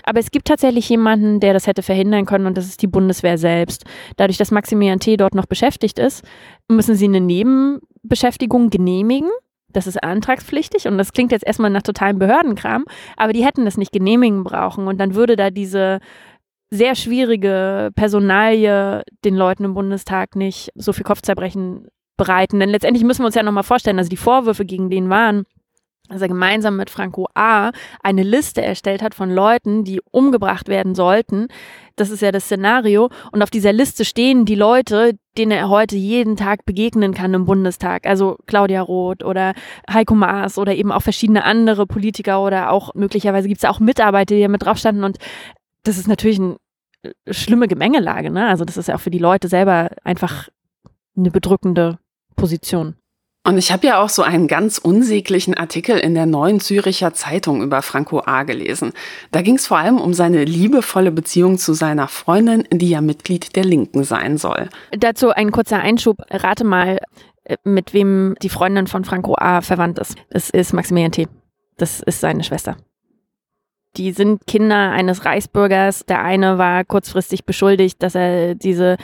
[0.04, 3.38] Aber es gibt tatsächlich jemanden, der das hätte verhindern können und das ist die Bundeswehr
[3.38, 3.86] selbst.
[4.18, 5.18] Dadurch, dass Maximilian T.
[5.18, 6.24] dort noch beschäftigt ist,
[6.68, 9.30] müssen sie eine Nebenbeschäftigung genehmigen.
[9.74, 12.86] Das ist antragspflichtig und das klingt jetzt erstmal nach totalem Behördenkram,
[13.18, 16.00] aber die hätten das nicht genehmigen brauchen und dann würde da diese
[16.71, 22.60] sehr schwierige Personalie den Leuten im Bundestag nicht so viel Kopfzerbrechen bereiten.
[22.60, 25.43] Denn letztendlich müssen wir uns ja nochmal vorstellen, also die Vorwürfe gegen den waren,
[26.07, 27.71] dass er gemeinsam mit Franco A.
[28.03, 31.47] eine Liste erstellt hat von Leuten, die umgebracht werden sollten.
[31.95, 33.10] Das ist ja das Szenario.
[33.31, 37.45] Und auf dieser Liste stehen die Leute, denen er heute jeden Tag begegnen kann im
[37.45, 38.05] Bundestag.
[38.05, 39.53] Also Claudia Roth oder
[39.89, 44.36] Heiko Maas oder eben auch verschiedene andere Politiker oder auch möglicherweise gibt es auch Mitarbeiter,
[44.36, 45.03] die da mit drauf standen.
[45.03, 45.17] Und
[45.84, 46.58] das ist natürlich eine
[47.04, 48.30] äh, schlimme Gemengelage.
[48.30, 48.48] Ne?
[48.48, 50.50] Also das ist ja auch für die Leute selber einfach
[51.15, 52.00] eine bedrückende
[52.36, 52.96] Position.
[53.44, 57.63] Und ich habe ja auch so einen ganz unsäglichen Artikel in der Neuen Züricher Zeitung
[57.63, 58.44] über Franco A.
[58.44, 58.94] gelesen.
[59.32, 63.56] Da ging es vor allem um seine liebevolle Beziehung zu seiner Freundin, die ja Mitglied
[63.56, 64.70] der Linken sein soll.
[64.91, 66.17] Dazu ein kurzer Einschub.
[66.30, 67.00] Rate mal,
[67.44, 69.62] äh, mit wem die Freundin von Franco A.
[69.62, 70.15] verwandt ist.
[70.30, 71.28] Das ist Maximilian T.
[71.78, 72.78] Das ist seine Schwester.
[73.97, 76.06] Die sind Kinder eines Reichsbürgers.
[76.06, 78.95] Der eine war kurzfristig beschuldigt, dass er diese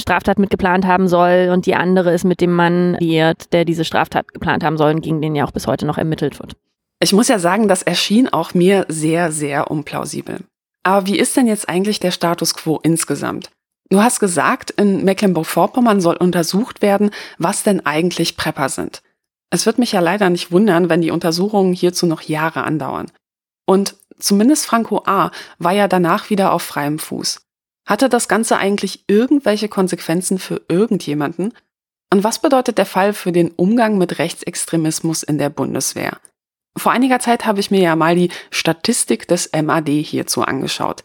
[0.00, 4.32] Straftat mitgeplant haben soll und die andere ist mit dem Mann liiert, der diese Straftat
[4.32, 6.56] geplant haben soll und gegen den ja auch bis heute noch ermittelt wird.
[7.00, 10.40] Ich muss ja sagen, das erschien auch mir sehr, sehr unplausibel.
[10.84, 13.50] Aber wie ist denn jetzt eigentlich der Status quo insgesamt?
[13.90, 19.02] Du hast gesagt, in Mecklenburg-Vorpommern soll untersucht werden, was denn eigentlich Prepper sind.
[19.50, 23.06] Es wird mich ja leider nicht wundern, wenn die Untersuchungen hierzu noch Jahre andauern.
[23.64, 25.30] Und zumindest Franco A.
[25.58, 27.42] war ja danach wieder auf freiem Fuß.
[27.86, 31.52] Hatte das Ganze eigentlich irgendwelche Konsequenzen für irgendjemanden?
[32.12, 36.18] Und was bedeutet der Fall für den Umgang mit Rechtsextremismus in der Bundeswehr?
[36.76, 41.02] Vor einiger Zeit habe ich mir ja mal die Statistik des MAD hierzu angeschaut.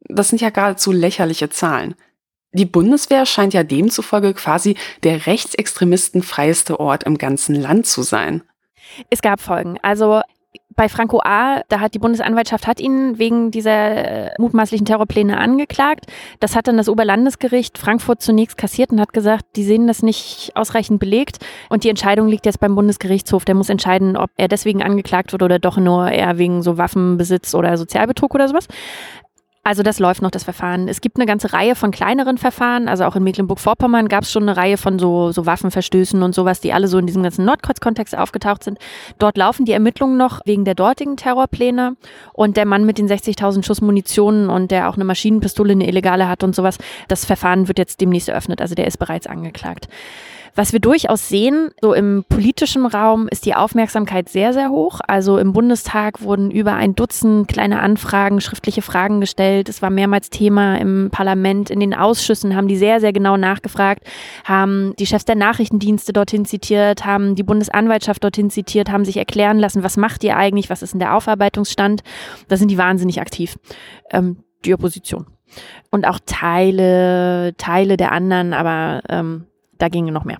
[0.00, 1.94] Das sind ja geradezu lächerliche Zahlen.
[2.52, 8.42] Die Bundeswehr scheint ja demzufolge quasi der rechtsextremistenfreieste Ort im ganzen Land zu sein.
[9.08, 9.78] Es gab Folgen.
[9.80, 10.20] Also
[10.74, 16.06] bei Franco A., da hat die Bundesanwaltschaft hat ihn wegen dieser äh, mutmaßlichen Terrorpläne angeklagt.
[16.40, 20.52] Das hat dann das Oberlandesgericht Frankfurt zunächst kassiert und hat gesagt, die sehen das nicht
[20.54, 21.38] ausreichend belegt
[21.68, 23.44] und die Entscheidung liegt jetzt beim Bundesgerichtshof.
[23.44, 27.54] Der muss entscheiden, ob er deswegen angeklagt wird oder doch nur eher wegen so Waffenbesitz
[27.54, 28.68] oder Sozialbetrug oder sowas.
[29.64, 30.88] Also das läuft noch, das Verfahren.
[30.88, 32.88] Es gibt eine ganze Reihe von kleineren Verfahren.
[32.88, 36.60] Also auch in Mecklenburg-Vorpommern gab es schon eine Reihe von so, so Waffenverstößen und sowas,
[36.60, 38.78] die alle so in diesem ganzen Nordkreuz-Kontext aufgetaucht sind.
[39.18, 41.96] Dort laufen die Ermittlungen noch wegen der dortigen Terrorpläne.
[42.32, 46.28] Und der Mann mit den 60.000 Schuss Munition und der auch eine Maschinenpistole, eine illegale
[46.28, 48.60] hat und sowas, das Verfahren wird jetzt demnächst eröffnet.
[48.60, 49.86] Also der ist bereits angeklagt.
[50.54, 55.00] Was wir durchaus sehen, so im politischen Raum ist die Aufmerksamkeit sehr, sehr hoch.
[55.08, 59.70] Also im Bundestag wurden über ein Dutzend kleine Anfragen, schriftliche Fragen gestellt.
[59.70, 61.70] Es war mehrmals Thema im Parlament.
[61.70, 64.04] In den Ausschüssen haben die sehr, sehr genau nachgefragt,
[64.44, 69.58] haben die Chefs der Nachrichtendienste dorthin zitiert, haben die Bundesanwaltschaft dorthin zitiert, haben sich erklären
[69.58, 72.02] lassen, was macht ihr eigentlich, was ist denn der Aufarbeitungsstand.
[72.48, 73.56] Da sind die wahnsinnig aktiv.
[74.10, 75.26] Ähm, die Opposition.
[75.90, 79.46] Und auch Teile, Teile der anderen, aber ähm,
[79.82, 80.38] da ginge noch mehr.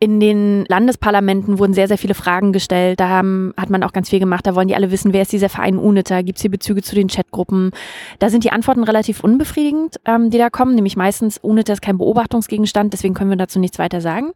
[0.00, 3.00] In den Landesparlamenten wurden sehr, sehr viele Fragen gestellt.
[3.00, 4.46] Da haben, hat man auch ganz viel gemacht.
[4.46, 6.22] Da wollen die alle wissen, wer ist dieser Verein UNITA?
[6.22, 7.72] Gibt es hier Bezüge zu den Chatgruppen?
[8.20, 10.76] Da sind die Antworten relativ unbefriedigend, ähm, die da kommen.
[10.76, 14.30] Nämlich meistens, UNITA ist kein Beobachtungsgegenstand, deswegen können wir dazu nichts weiter sagen.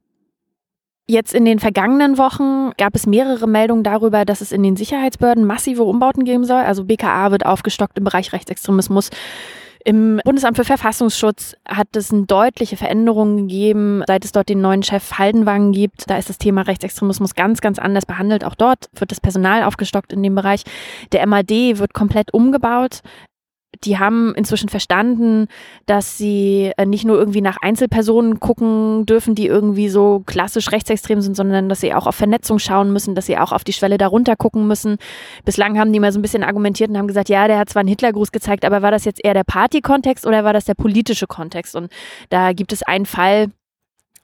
[1.07, 5.44] Jetzt in den vergangenen Wochen gab es mehrere Meldungen darüber, dass es in den Sicherheitsbehörden
[5.44, 6.62] massive Umbauten geben soll.
[6.62, 9.11] Also BKA wird aufgestockt im Bereich Rechtsextremismus.
[9.85, 14.83] Im Bundesamt für Verfassungsschutz hat es eine deutliche Veränderung gegeben, seit es dort den neuen
[14.83, 16.09] Chef Haldenwagen gibt.
[16.09, 18.45] Da ist das Thema Rechtsextremismus ganz, ganz anders behandelt.
[18.45, 20.62] Auch dort wird das Personal aufgestockt in dem Bereich.
[21.11, 23.03] Der MAD wird komplett umgebaut
[23.85, 25.49] die haben inzwischen verstanden,
[25.87, 31.21] dass sie äh, nicht nur irgendwie nach Einzelpersonen gucken dürfen, die irgendwie so klassisch rechtsextrem
[31.21, 33.99] sind, sondern dass sie auch auf Vernetzung schauen müssen, dass sie auch auf die Schwelle
[33.99, 34.99] darunter gucken müssen.
[35.45, 37.81] Bislang haben die mal so ein bisschen argumentiert und haben gesagt, ja, der hat zwar
[37.81, 41.27] einen Hitlergruß gezeigt, aber war das jetzt eher der Party-Kontext oder war das der politische
[41.27, 41.75] Kontext?
[41.75, 41.92] Und
[42.31, 43.49] da gibt es einen Fall,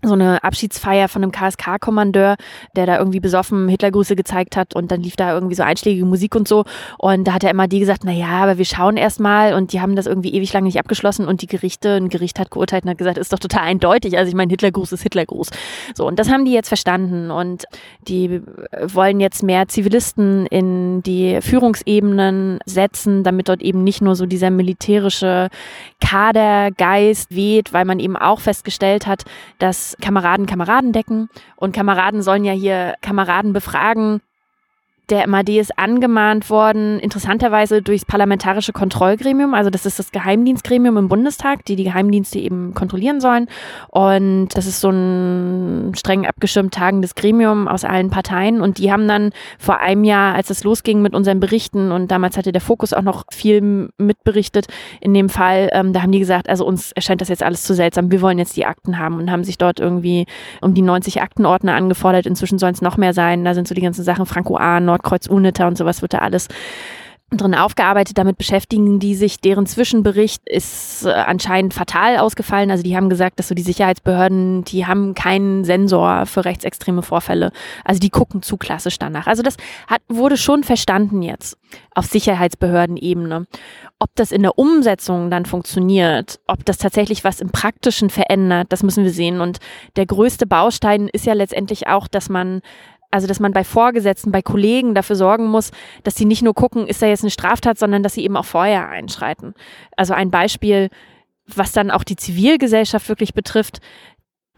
[0.03, 2.37] so eine Abschiedsfeier von einem KSK-Kommandeur,
[2.77, 6.37] der da irgendwie besoffen Hitlergrüße gezeigt hat und dann lief da irgendwie so einschlägige Musik
[6.37, 6.65] und so.
[6.99, 9.81] Und da hat der MAD gesagt, na ja, aber wir schauen erst mal und die
[9.81, 12.91] haben das irgendwie ewig lang nicht abgeschlossen und die Gerichte, ein Gericht hat geurteilt und
[12.91, 14.17] hat gesagt, ist doch total eindeutig.
[14.17, 15.51] Also ich meine, Hitlergruß ist Hitlergruß.
[15.97, 17.65] So, und das haben die jetzt verstanden und
[18.07, 18.41] die
[18.81, 24.51] wollen jetzt mehr Zivilisten in die Führungsebenen setzen, damit dort eben nicht nur so dieser
[24.51, 25.49] militärische
[26.01, 29.25] Kadergeist weht, weil man eben auch festgestellt hat,
[29.59, 31.29] dass Kameraden Kameraden decken.
[31.57, 34.21] Und Kameraden sollen ja hier Kameraden befragen,
[35.11, 39.55] der MAD ist angemahnt worden, interessanterweise durchs parlamentarische Kontrollgremium.
[39.55, 43.49] Also das ist das Geheimdienstgremium im Bundestag, die die Geheimdienste eben kontrollieren sollen.
[43.89, 48.61] Und das ist so ein streng abgeschirmt tagendes Gremium aus allen Parteien.
[48.61, 52.37] Und die haben dann vor einem Jahr, als es losging mit unseren Berichten, und damals
[52.37, 54.67] hatte der Fokus auch noch viel mitberichtet,
[55.01, 57.75] in dem Fall, ähm, da haben die gesagt, also uns erscheint das jetzt alles zu
[57.75, 60.27] seltsam, wir wollen jetzt die Akten haben und haben sich dort irgendwie
[60.61, 62.27] um die 90 Aktenordner angefordert.
[62.27, 63.45] Inzwischen sollen es noch mehr sein.
[63.45, 66.49] Da sind so die ganzen Sachen Franco A, Nordkreuz UNITA und sowas wird da alles
[67.31, 68.17] drin aufgearbeitet.
[68.17, 69.39] Damit beschäftigen die sich.
[69.39, 72.71] Deren Zwischenbericht ist äh, anscheinend fatal ausgefallen.
[72.71, 77.53] Also die haben gesagt, dass so die Sicherheitsbehörden, die haben keinen Sensor für rechtsextreme Vorfälle.
[77.85, 79.27] Also die gucken zu klassisch danach.
[79.27, 79.57] Also das
[79.87, 81.59] hat, wurde schon verstanden jetzt
[81.95, 83.47] auf Sicherheitsbehördenebene.
[83.99, 88.83] Ob das in der Umsetzung dann funktioniert, ob das tatsächlich was im Praktischen verändert, das
[88.83, 89.43] müssen wir sehen.
[89.43, 89.59] Und
[89.97, 92.63] der größte Baustein ist ja letztendlich auch, dass man
[93.11, 95.71] also dass man bei Vorgesetzten, bei Kollegen dafür sorgen muss,
[96.05, 98.45] dass sie nicht nur gucken, ist da jetzt eine Straftat, sondern dass sie eben auch
[98.45, 99.55] vorher einschreiten.
[99.97, 100.91] Also ein Beispiel,
[101.47, 103.79] was dann auch die Zivilgesellschaft wirklich betrifft.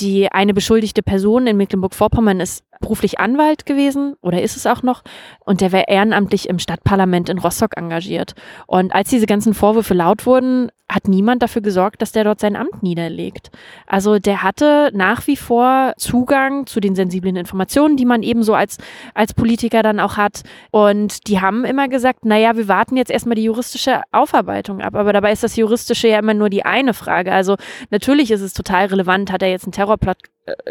[0.01, 5.03] Die eine beschuldigte Person in Mecklenburg-Vorpommern ist beruflich Anwalt gewesen oder ist es auch noch
[5.45, 8.35] und der war ehrenamtlich im Stadtparlament in Rostock engagiert.
[8.67, 12.57] Und als diese ganzen Vorwürfe laut wurden, hat niemand dafür gesorgt, dass der dort sein
[12.57, 13.51] Amt niederlegt.
[13.87, 18.55] Also der hatte nach wie vor Zugang zu den sensiblen Informationen, die man eben so
[18.55, 18.79] als,
[19.15, 20.43] als Politiker dann auch hat.
[20.71, 24.95] Und die haben immer gesagt, naja, wir warten jetzt erstmal die juristische Aufarbeitung ab.
[24.95, 27.33] Aber dabei ist das Juristische ja immer nur die eine Frage.
[27.33, 27.57] Also
[27.91, 30.19] natürlich ist es total relevant, hat er jetzt einen Terrorplot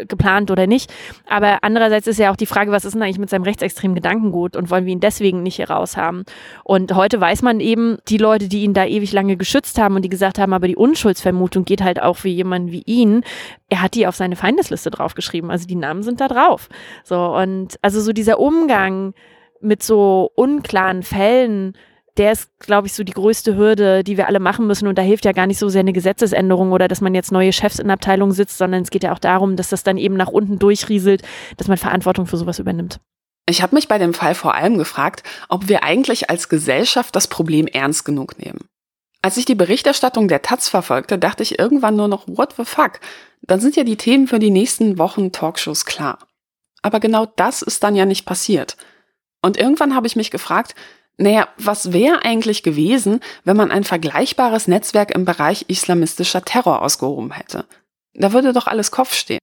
[0.08, 0.92] geplant oder nicht.
[1.28, 4.56] Aber andererseits ist ja auch die Frage, was ist denn eigentlich mit seinem rechtsextremen Gedankengut
[4.56, 6.24] und wollen wir ihn deswegen nicht hier raus haben?
[6.64, 10.02] Und heute weiß man eben, die Leute, die ihn da ewig lange geschützt haben und
[10.02, 13.22] die gesagt haben, aber die Unschuldsvermutung geht halt auch für jemanden wie ihn,
[13.68, 15.50] er hat die auf seine Feindesliste draufgeschrieben.
[15.50, 16.68] Also die Namen sind da drauf.
[17.04, 19.14] So, und also so dieser Umgang
[19.60, 21.74] mit so unklaren Fällen,
[22.16, 24.88] der ist, glaube ich, so die größte Hürde, die wir alle machen müssen.
[24.88, 27.52] Und da hilft ja gar nicht so sehr eine Gesetzesänderung oder dass man jetzt neue
[27.52, 30.28] Chefs in Abteilungen sitzt, sondern es geht ja auch darum, dass das dann eben nach
[30.28, 31.22] unten durchrieselt,
[31.56, 33.00] dass man Verantwortung für sowas übernimmt.
[33.48, 37.26] Ich habe mich bei dem Fall vor allem gefragt, ob wir eigentlich als Gesellschaft das
[37.26, 38.60] Problem ernst genug nehmen.
[39.22, 43.00] Als ich die Berichterstattung der Taz verfolgte, dachte ich irgendwann nur noch, what the fuck?
[43.42, 46.18] Dann sind ja die Themen für die nächsten Wochen Talkshows klar.
[46.82, 48.76] Aber genau das ist dann ja nicht passiert.
[49.42, 50.74] Und irgendwann habe ich mich gefragt,
[51.20, 57.32] naja, was wäre eigentlich gewesen, wenn man ein vergleichbares Netzwerk im Bereich islamistischer Terror ausgehoben
[57.32, 57.66] hätte?
[58.14, 59.38] Da würde doch alles Kopf stehen.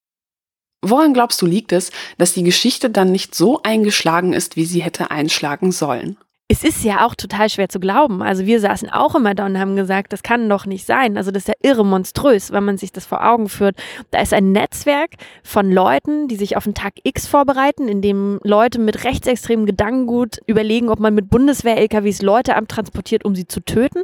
[0.84, 4.82] Woran glaubst du liegt es, dass die Geschichte dann nicht so eingeschlagen ist, wie sie
[4.82, 6.18] hätte einschlagen sollen?
[6.50, 8.22] Es ist ja auch total schwer zu glauben.
[8.22, 11.18] Also wir saßen auch immer da und haben gesagt, das kann doch nicht sein.
[11.18, 13.76] Also das ist ja irre monströs, wenn man sich das vor Augen führt.
[14.12, 15.12] Da ist ein Netzwerk
[15.44, 20.40] von Leuten, die sich auf den Tag X vorbereiten, in dem Leute mit rechtsextremen Gedankengut
[20.46, 24.04] überlegen, ob man mit Bundeswehr-LKWs Leute abtransportiert, um sie zu töten.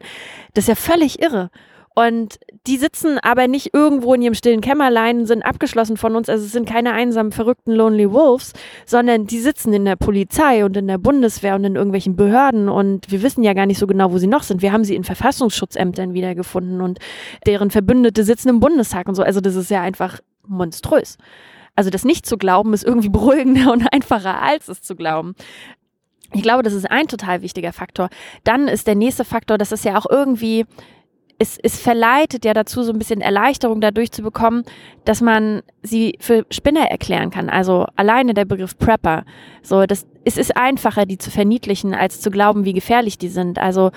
[0.54, 1.50] Das ist ja völlig irre.
[1.96, 6.28] Und die sitzen aber nicht irgendwo in ihrem stillen Kämmerlein, sind abgeschlossen von uns.
[6.28, 8.54] Also es sind keine einsamen, verrückten Lonely Wolves,
[8.86, 12.68] sondern die sitzen in der Polizei und in der Bundeswehr und in irgendwelchen Behörden.
[12.68, 14.62] Und wir wissen ja gar nicht so genau, wo sie noch sind.
[14.62, 17.00] Wir haben sie in Verfassungsschutzämtern wiedergefunden und
[17.46, 19.22] deren Verbündete sitzen im Bundestag und so.
[19.22, 21.18] Also das ist ja einfach monströs.
[21.76, 25.36] Also das nicht zu glauben ist irgendwie beruhigender und einfacher als es zu glauben.
[26.34, 28.10] Ich glaube, das ist ein total wichtiger Faktor.
[28.44, 30.66] Dann ist der nächste Faktor, dass es ja auch irgendwie
[31.40, 34.64] es, es verleitet ja dazu, so ein bisschen Erleichterung dadurch zu bekommen,
[35.06, 37.50] dass man sie für Spinner erklären kann.
[37.50, 39.26] Also alleine der Begriff Prepper.
[39.62, 43.60] So, das, es ist einfacher, die zu verniedlichen, als zu glauben, wie gefährlich die sind.
[43.60, 43.92] Also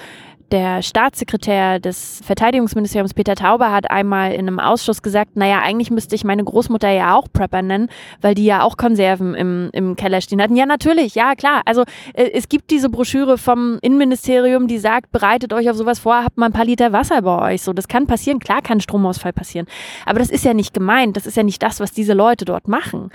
[0.52, 6.14] der Staatssekretär des Verteidigungsministeriums Peter Tauber hat einmal in einem Ausschuss gesagt, naja, eigentlich müsste
[6.14, 7.88] ich meine Großmutter ja auch Prepper nennen,
[8.20, 10.56] weil die ja auch Konserven im, im Keller stehen hatten.
[10.56, 11.62] Ja, natürlich, ja, klar.
[11.64, 11.82] Also
[12.14, 16.38] äh, es gibt diese Broschüre vom Innenministerium, die sagt, bereitet euch auf sowas vor, habt
[16.38, 17.62] mal ein paar Liter Wasser bei euch.
[17.62, 18.38] So, das kann passieren.
[18.38, 19.66] Klar kann Stromausfall passieren.
[20.04, 21.16] Aber das ist ja nicht gemeint.
[21.16, 23.10] Das ist ja nicht das, was diese Leute dort machen.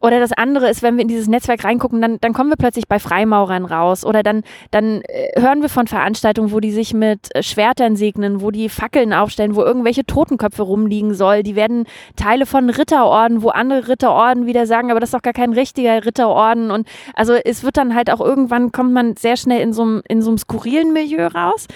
[0.00, 2.88] Oder das andere ist, wenn wir in dieses Netzwerk reingucken, dann, dann kommen wir plötzlich
[2.88, 4.04] bei Freimaurern raus.
[4.04, 8.40] Oder dann, dann äh, hören wir von Veranstaltungen, wo die sich mit äh, Schwertern segnen,
[8.40, 11.42] wo die Fackeln aufstellen, wo irgendwelche Totenköpfe rumliegen soll.
[11.42, 11.84] Die werden
[12.16, 16.04] Teile von Ritterorden, wo andere Ritterorden wieder sagen, aber das ist doch gar kein richtiger
[16.04, 16.70] Ritterorden.
[16.70, 20.02] Und also es wird dann halt auch irgendwann, kommt man sehr schnell in so einem,
[20.08, 21.66] in so einem skurrilen Milieu raus.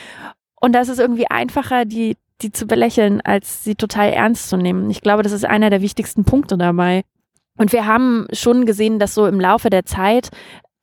[0.60, 4.88] Und da ist irgendwie einfacher, die, die zu belächeln, als sie total ernst zu nehmen.
[4.88, 7.02] Ich glaube, das ist einer der wichtigsten Punkte dabei.
[7.58, 10.30] Und wir haben schon gesehen, dass so im Laufe der Zeit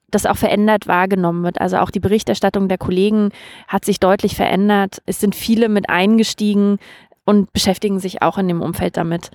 [0.09, 1.59] das auch verändert wahrgenommen wird.
[1.59, 3.29] Also auch die Berichterstattung der Kollegen
[3.67, 5.01] hat sich deutlich verändert.
[5.05, 6.77] Es sind viele mit eingestiegen
[7.25, 9.31] und beschäftigen sich auch in dem Umfeld damit.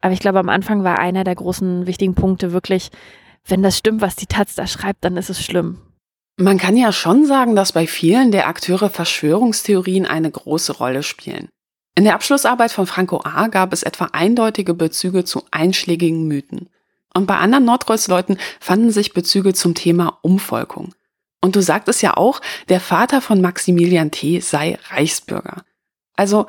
[0.00, 2.90] Aber ich glaube, am Anfang war einer der großen wichtigen Punkte wirklich,
[3.46, 5.78] wenn das stimmt, was die Taz da schreibt, dann ist es schlimm.
[6.36, 11.48] Man kann ja schon sagen, dass bei vielen der Akteure Verschwörungstheorien eine große Rolle spielen.
[11.96, 13.48] In der Abschlussarbeit von Franco A.
[13.48, 16.70] gab es etwa eindeutige Bezüge zu einschlägigen Mythen.
[17.14, 20.94] Und bei anderen Nordkreuzleuten fanden sich Bezüge zum Thema Umvolkung.
[21.40, 24.40] Und du sagtest ja auch, der Vater von Maximilian T.
[24.40, 25.62] sei Reichsbürger.
[26.16, 26.46] Also,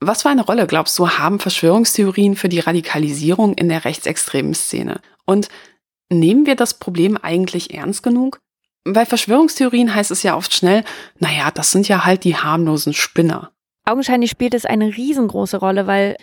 [0.00, 5.00] was für eine Rolle, glaubst du, haben Verschwörungstheorien für die Radikalisierung in der rechtsextremen Szene?
[5.24, 5.48] Und
[6.10, 8.38] nehmen wir das Problem eigentlich ernst genug?
[8.84, 10.84] Bei Verschwörungstheorien heißt es ja oft schnell,
[11.18, 13.50] naja, das sind ja halt die harmlosen Spinner.
[13.86, 16.16] Augenscheinlich spielt es eine riesengroße Rolle, weil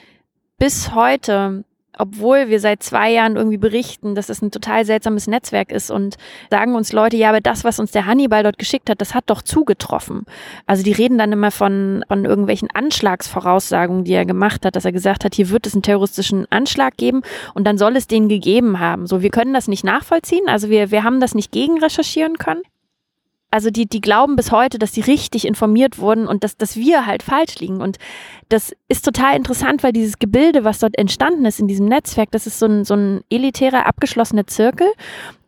[0.60, 1.64] bis heute
[1.98, 6.18] obwohl wir seit zwei Jahren irgendwie berichten, dass es ein total seltsames Netzwerk ist und
[6.50, 9.26] sagen uns Leute, ja, aber das, was uns der Hannibal dort geschickt hat, das hat
[9.28, 10.26] doch zugetroffen.
[10.66, 14.92] Also die reden dann immer von, von irgendwelchen Anschlagsvoraussagungen, die er gemacht hat, dass er
[14.92, 17.22] gesagt hat, hier wird es einen terroristischen Anschlag geben
[17.54, 19.08] und dann soll es den gegeben haben.
[19.08, 22.62] So, wir können das nicht nachvollziehen, also wir, wir haben das nicht gegenrecherchieren können
[23.52, 27.06] also die, die glauben bis heute, dass sie richtig informiert wurden und dass, dass wir
[27.06, 27.82] halt falsch liegen.
[27.82, 27.98] Und
[28.50, 32.48] das ist total interessant, weil dieses Gebilde, was dort entstanden ist in diesem Netzwerk, das
[32.48, 34.88] ist so ein, so ein elitärer, abgeschlossener Zirkel.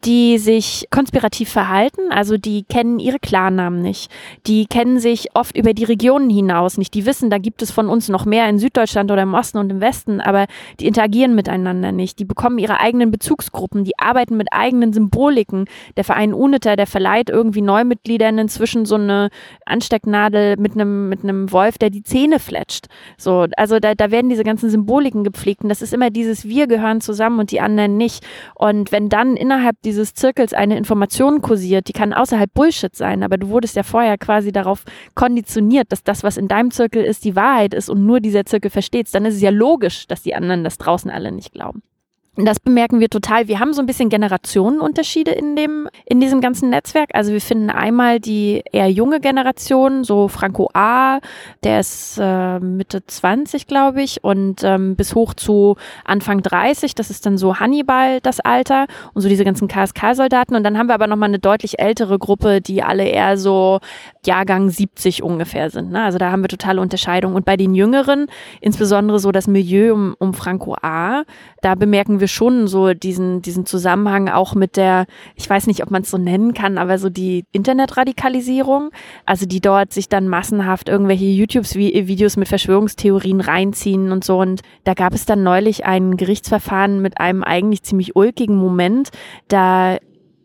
[0.06, 4.12] Die sich konspirativ verhalten, also die kennen ihre Klarnamen nicht.
[4.48, 6.94] Die kennen sich oft über die Regionen hinaus nicht.
[6.94, 9.72] Die wissen, da gibt es von uns noch mehr in Süddeutschland oder im Osten und
[9.72, 10.48] im Westen, aber
[10.80, 12.20] die interagieren miteinander nicht.
[12.20, 15.66] Die bekommen ihre eigenen Bezugsgruppen, die arbeiten mit eigenen Symboliken.
[15.96, 19.30] Der Verein UNITA, der verleiht irgendwie Neumitgliedern inzwischen so eine
[19.66, 22.88] Anstecknadel mit einem, mit einem Wolf, der die Zähne fletscht.
[23.18, 26.68] So, also da, da werden diese ganzen Symboliken gepflegt und das ist immer dieses Wir
[26.68, 28.26] gehören zusammen und die anderen nicht.
[28.56, 33.38] Und wenn dann innerhalb dieses Zirkels eine Information kursiert, die kann außerhalb Bullshit sein, aber
[33.38, 37.36] du wurdest ja vorher quasi darauf konditioniert, dass das, was in deinem Zirkel ist, die
[37.36, 40.64] Wahrheit ist und nur dieser Zirkel versteht, dann ist es ja logisch, dass die anderen
[40.64, 41.84] das draußen alle nicht glauben.
[42.36, 43.48] Das bemerken wir total.
[43.48, 47.12] Wir haben so ein bisschen Generationenunterschiede in dem, in diesem ganzen Netzwerk.
[47.14, 51.20] Also wir finden einmal die eher junge Generation, so Franco A,
[51.64, 55.76] der ist äh, Mitte 20, glaube ich, und ähm, bis hoch zu
[56.06, 56.96] Anfang 30.
[56.96, 60.56] Das ist dann so Hannibal, das Alter, und so diese ganzen KSK-Soldaten.
[60.56, 63.80] Und dann haben wir aber nochmal eine deutlich ältere Gruppe, die alle eher so
[64.28, 65.92] Jahrgang 70 ungefähr sind.
[65.92, 66.04] Ne?
[66.04, 67.36] Also da haben wir totale Unterscheidung.
[67.36, 68.28] Und bei den Jüngeren,
[68.62, 71.24] insbesondere so das Milieu um, um Franco A,
[71.62, 75.06] da bemerken wir schon so diesen, diesen Zusammenhang auch mit der,
[75.36, 78.92] ich weiß nicht, ob man es so nennen kann, aber so die Internetradikalisierung,
[79.26, 84.40] also die dort sich dann massenhaft irgendwelche YouTube-Videos mit Verschwörungstheorien reinziehen und so.
[84.40, 89.10] Und da gab es dann neulich ein Gerichtsverfahren mit einem eigentlich ziemlich ulkigen Moment.
[89.48, 89.98] Da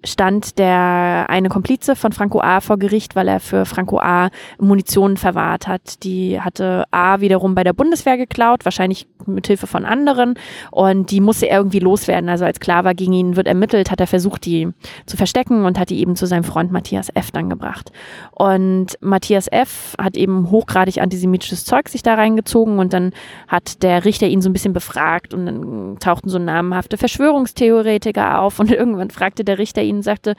[0.05, 5.17] stand der eine Komplize von Franco A vor Gericht, weil er für Franco A Munition
[5.17, 6.05] verwahrt hat.
[6.05, 10.35] Die hatte A wiederum bei der Bundeswehr geklaut, wahrscheinlich mit Hilfe von anderen
[10.71, 12.29] und die musste er irgendwie loswerden.
[12.29, 14.69] Also als klar war, gegen ihn wird ermittelt, hat er versucht, die
[15.07, 17.31] zu verstecken und hat die eben zu seinem Freund Matthias F.
[17.33, 17.91] dann gebracht.
[18.31, 19.95] Und Matthias F.
[20.01, 23.13] hat eben hochgradig antisemitisches Zeug sich da reingezogen und dann
[23.49, 28.61] hat der Richter ihn so ein bisschen befragt und dann tauchten so namenhafte Verschwörungstheoretiker auf
[28.61, 30.35] und irgendwann fragte der Richter ihn und sagte,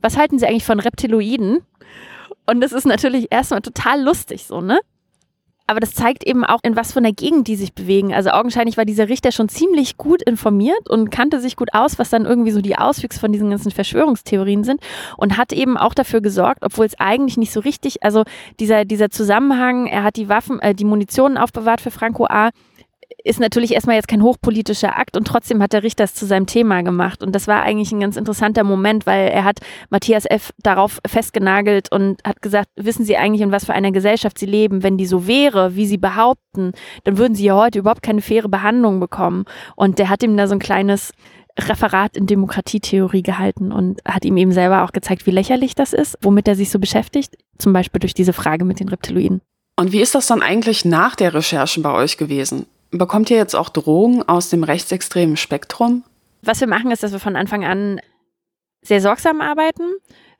[0.00, 1.58] was halten Sie eigentlich von Reptiloiden?
[2.46, 4.80] Und das ist natürlich erstmal total lustig so, ne?
[5.70, 8.12] Aber das zeigt eben auch, in was von der Gegend die sich bewegen.
[8.12, 12.10] Also augenscheinlich war dieser Richter schon ziemlich gut informiert und kannte sich gut aus, was
[12.10, 14.80] dann irgendwie so die Auswüchse von diesen ganzen Verschwörungstheorien sind
[15.16, 18.24] und hat eben auch dafür gesorgt, obwohl es eigentlich nicht so richtig, also
[18.58, 22.50] dieser, dieser Zusammenhang, er hat die Waffen, äh, die Munition aufbewahrt für Franco A
[23.24, 26.46] ist natürlich erstmal jetzt kein hochpolitischer Akt und trotzdem hat der Richter es zu seinem
[26.46, 27.22] Thema gemacht.
[27.22, 30.52] Und das war eigentlich ein ganz interessanter Moment, weil er hat Matthias F.
[30.58, 34.82] darauf festgenagelt und hat gesagt, wissen Sie eigentlich, in was für einer Gesellschaft Sie leben?
[34.82, 36.72] Wenn die so wäre, wie Sie behaupten,
[37.04, 39.44] dann würden Sie ja heute überhaupt keine faire Behandlung bekommen.
[39.76, 41.12] Und der hat ihm da so ein kleines
[41.58, 46.16] Referat in Demokratietheorie gehalten und hat ihm eben selber auch gezeigt, wie lächerlich das ist,
[46.22, 47.36] womit er sich so beschäftigt.
[47.58, 49.42] Zum Beispiel durch diese Frage mit den Reptiloiden.
[49.76, 52.66] Und wie ist das dann eigentlich nach der Recherche bei euch gewesen?
[52.90, 56.04] Bekommt ihr jetzt auch Drogen aus dem rechtsextremen Spektrum?
[56.42, 58.00] Was wir machen, ist, dass wir von Anfang an
[58.82, 59.84] sehr sorgsam arbeiten.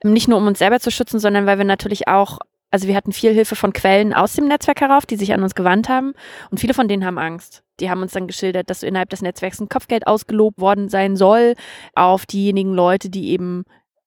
[0.03, 2.39] Nicht nur um uns selber zu schützen, sondern weil wir natürlich auch,
[2.71, 5.55] also wir hatten viel Hilfe von Quellen aus dem Netzwerk herauf, die sich an uns
[5.55, 6.13] gewandt haben.
[6.49, 7.63] Und viele von denen haben Angst.
[7.79, 11.55] Die haben uns dann geschildert, dass innerhalb des Netzwerks ein Kopfgeld ausgelobt worden sein soll
[11.95, 13.63] auf diejenigen Leute, die eben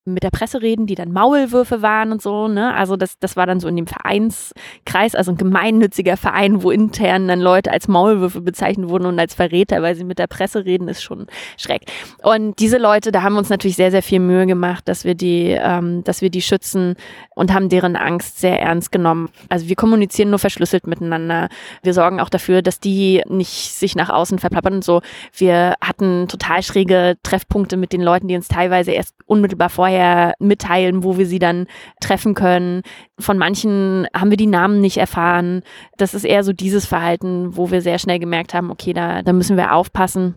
[0.07, 2.75] mit der Presse reden, die dann Maulwürfe waren und so, ne?
[2.75, 7.27] Also das, das war dann so in dem Vereinskreis, also ein gemeinnütziger Verein, wo intern
[7.27, 10.89] dann Leute als Maulwürfe bezeichnet wurden und als Verräter, weil sie mit der Presse reden,
[10.89, 11.27] ist schon
[11.57, 11.83] schreck.
[12.23, 15.15] Und diese Leute, da haben wir uns natürlich sehr, sehr viel Mühe gemacht, dass wir
[15.15, 16.97] die, ähm, dass wir die schützen
[17.35, 19.31] und haben deren Angst sehr ernst genommen.
[19.49, 21.49] Also wir kommunizieren nur verschlüsselt miteinander.
[21.83, 25.01] Wir sorgen auch dafür, dass die nicht sich nach außen verplappern und so.
[25.33, 30.34] Wir hatten total schräge Treffpunkte mit den Leuten, die uns teilweise erst unmittelbar vorher vorher
[30.40, 31.66] mitteilen, wo wir sie dann
[32.01, 32.82] treffen können.
[33.18, 35.62] Von manchen haben wir die Namen nicht erfahren.
[35.97, 39.32] Das ist eher so dieses Verhalten, wo wir sehr schnell gemerkt haben, okay, da, da
[39.32, 40.34] müssen wir aufpassen.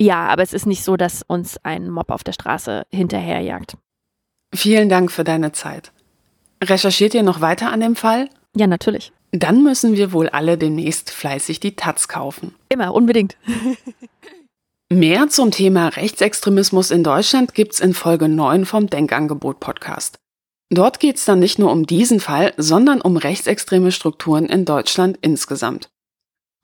[0.00, 3.76] Ja, aber es ist nicht so, dass uns ein Mob auf der Straße hinterherjagt.
[4.54, 5.92] Vielen Dank für deine Zeit.
[6.62, 8.28] Recherchiert ihr noch weiter an dem Fall?
[8.56, 9.12] Ja, natürlich.
[9.32, 12.54] Dann müssen wir wohl alle demnächst fleißig die Taz kaufen.
[12.68, 13.36] Immer, unbedingt.
[14.90, 20.18] Mehr zum Thema Rechtsextremismus in Deutschland gibt's in Folge 9 vom Denkangebot Podcast.
[20.70, 25.90] Dort geht's dann nicht nur um diesen Fall, sondern um rechtsextreme Strukturen in Deutschland insgesamt.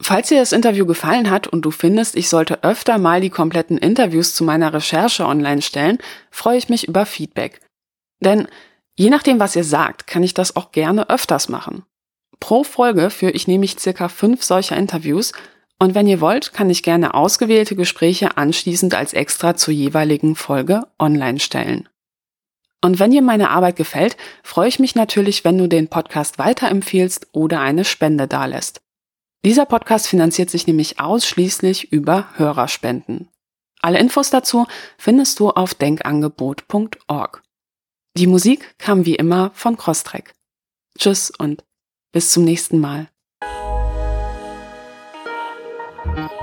[0.01, 3.77] Falls dir das Interview gefallen hat und du findest, ich sollte öfter mal die kompletten
[3.77, 5.99] Interviews zu meiner Recherche online stellen,
[6.31, 7.61] freue ich mich über Feedback.
[8.21, 8.49] Denn
[8.97, 11.85] je nachdem, was ihr sagt, kann ich das auch gerne öfters machen.
[12.41, 15.35] Pro Folge führe ich nämlich circa fünf solcher Interviews
[15.79, 20.87] und wenn ihr wollt, kann ich gerne ausgewählte Gespräche anschließend als extra zur jeweiligen Folge
[20.99, 21.89] online stellen.
[22.81, 27.29] Und wenn dir meine Arbeit gefällt, freue ich mich natürlich, wenn du den Podcast weiterempfiehlst
[27.33, 28.83] oder eine Spende dalässt.
[29.45, 33.29] Dieser Podcast finanziert sich nämlich ausschließlich über Hörerspenden.
[33.81, 34.67] Alle Infos dazu
[34.97, 37.43] findest du auf denkangebot.org.
[38.17, 40.35] Die Musik kam wie immer von Crosstrack.
[40.99, 41.65] Tschüss und
[42.13, 43.09] bis zum nächsten Mal.
[46.05, 46.34] Bye.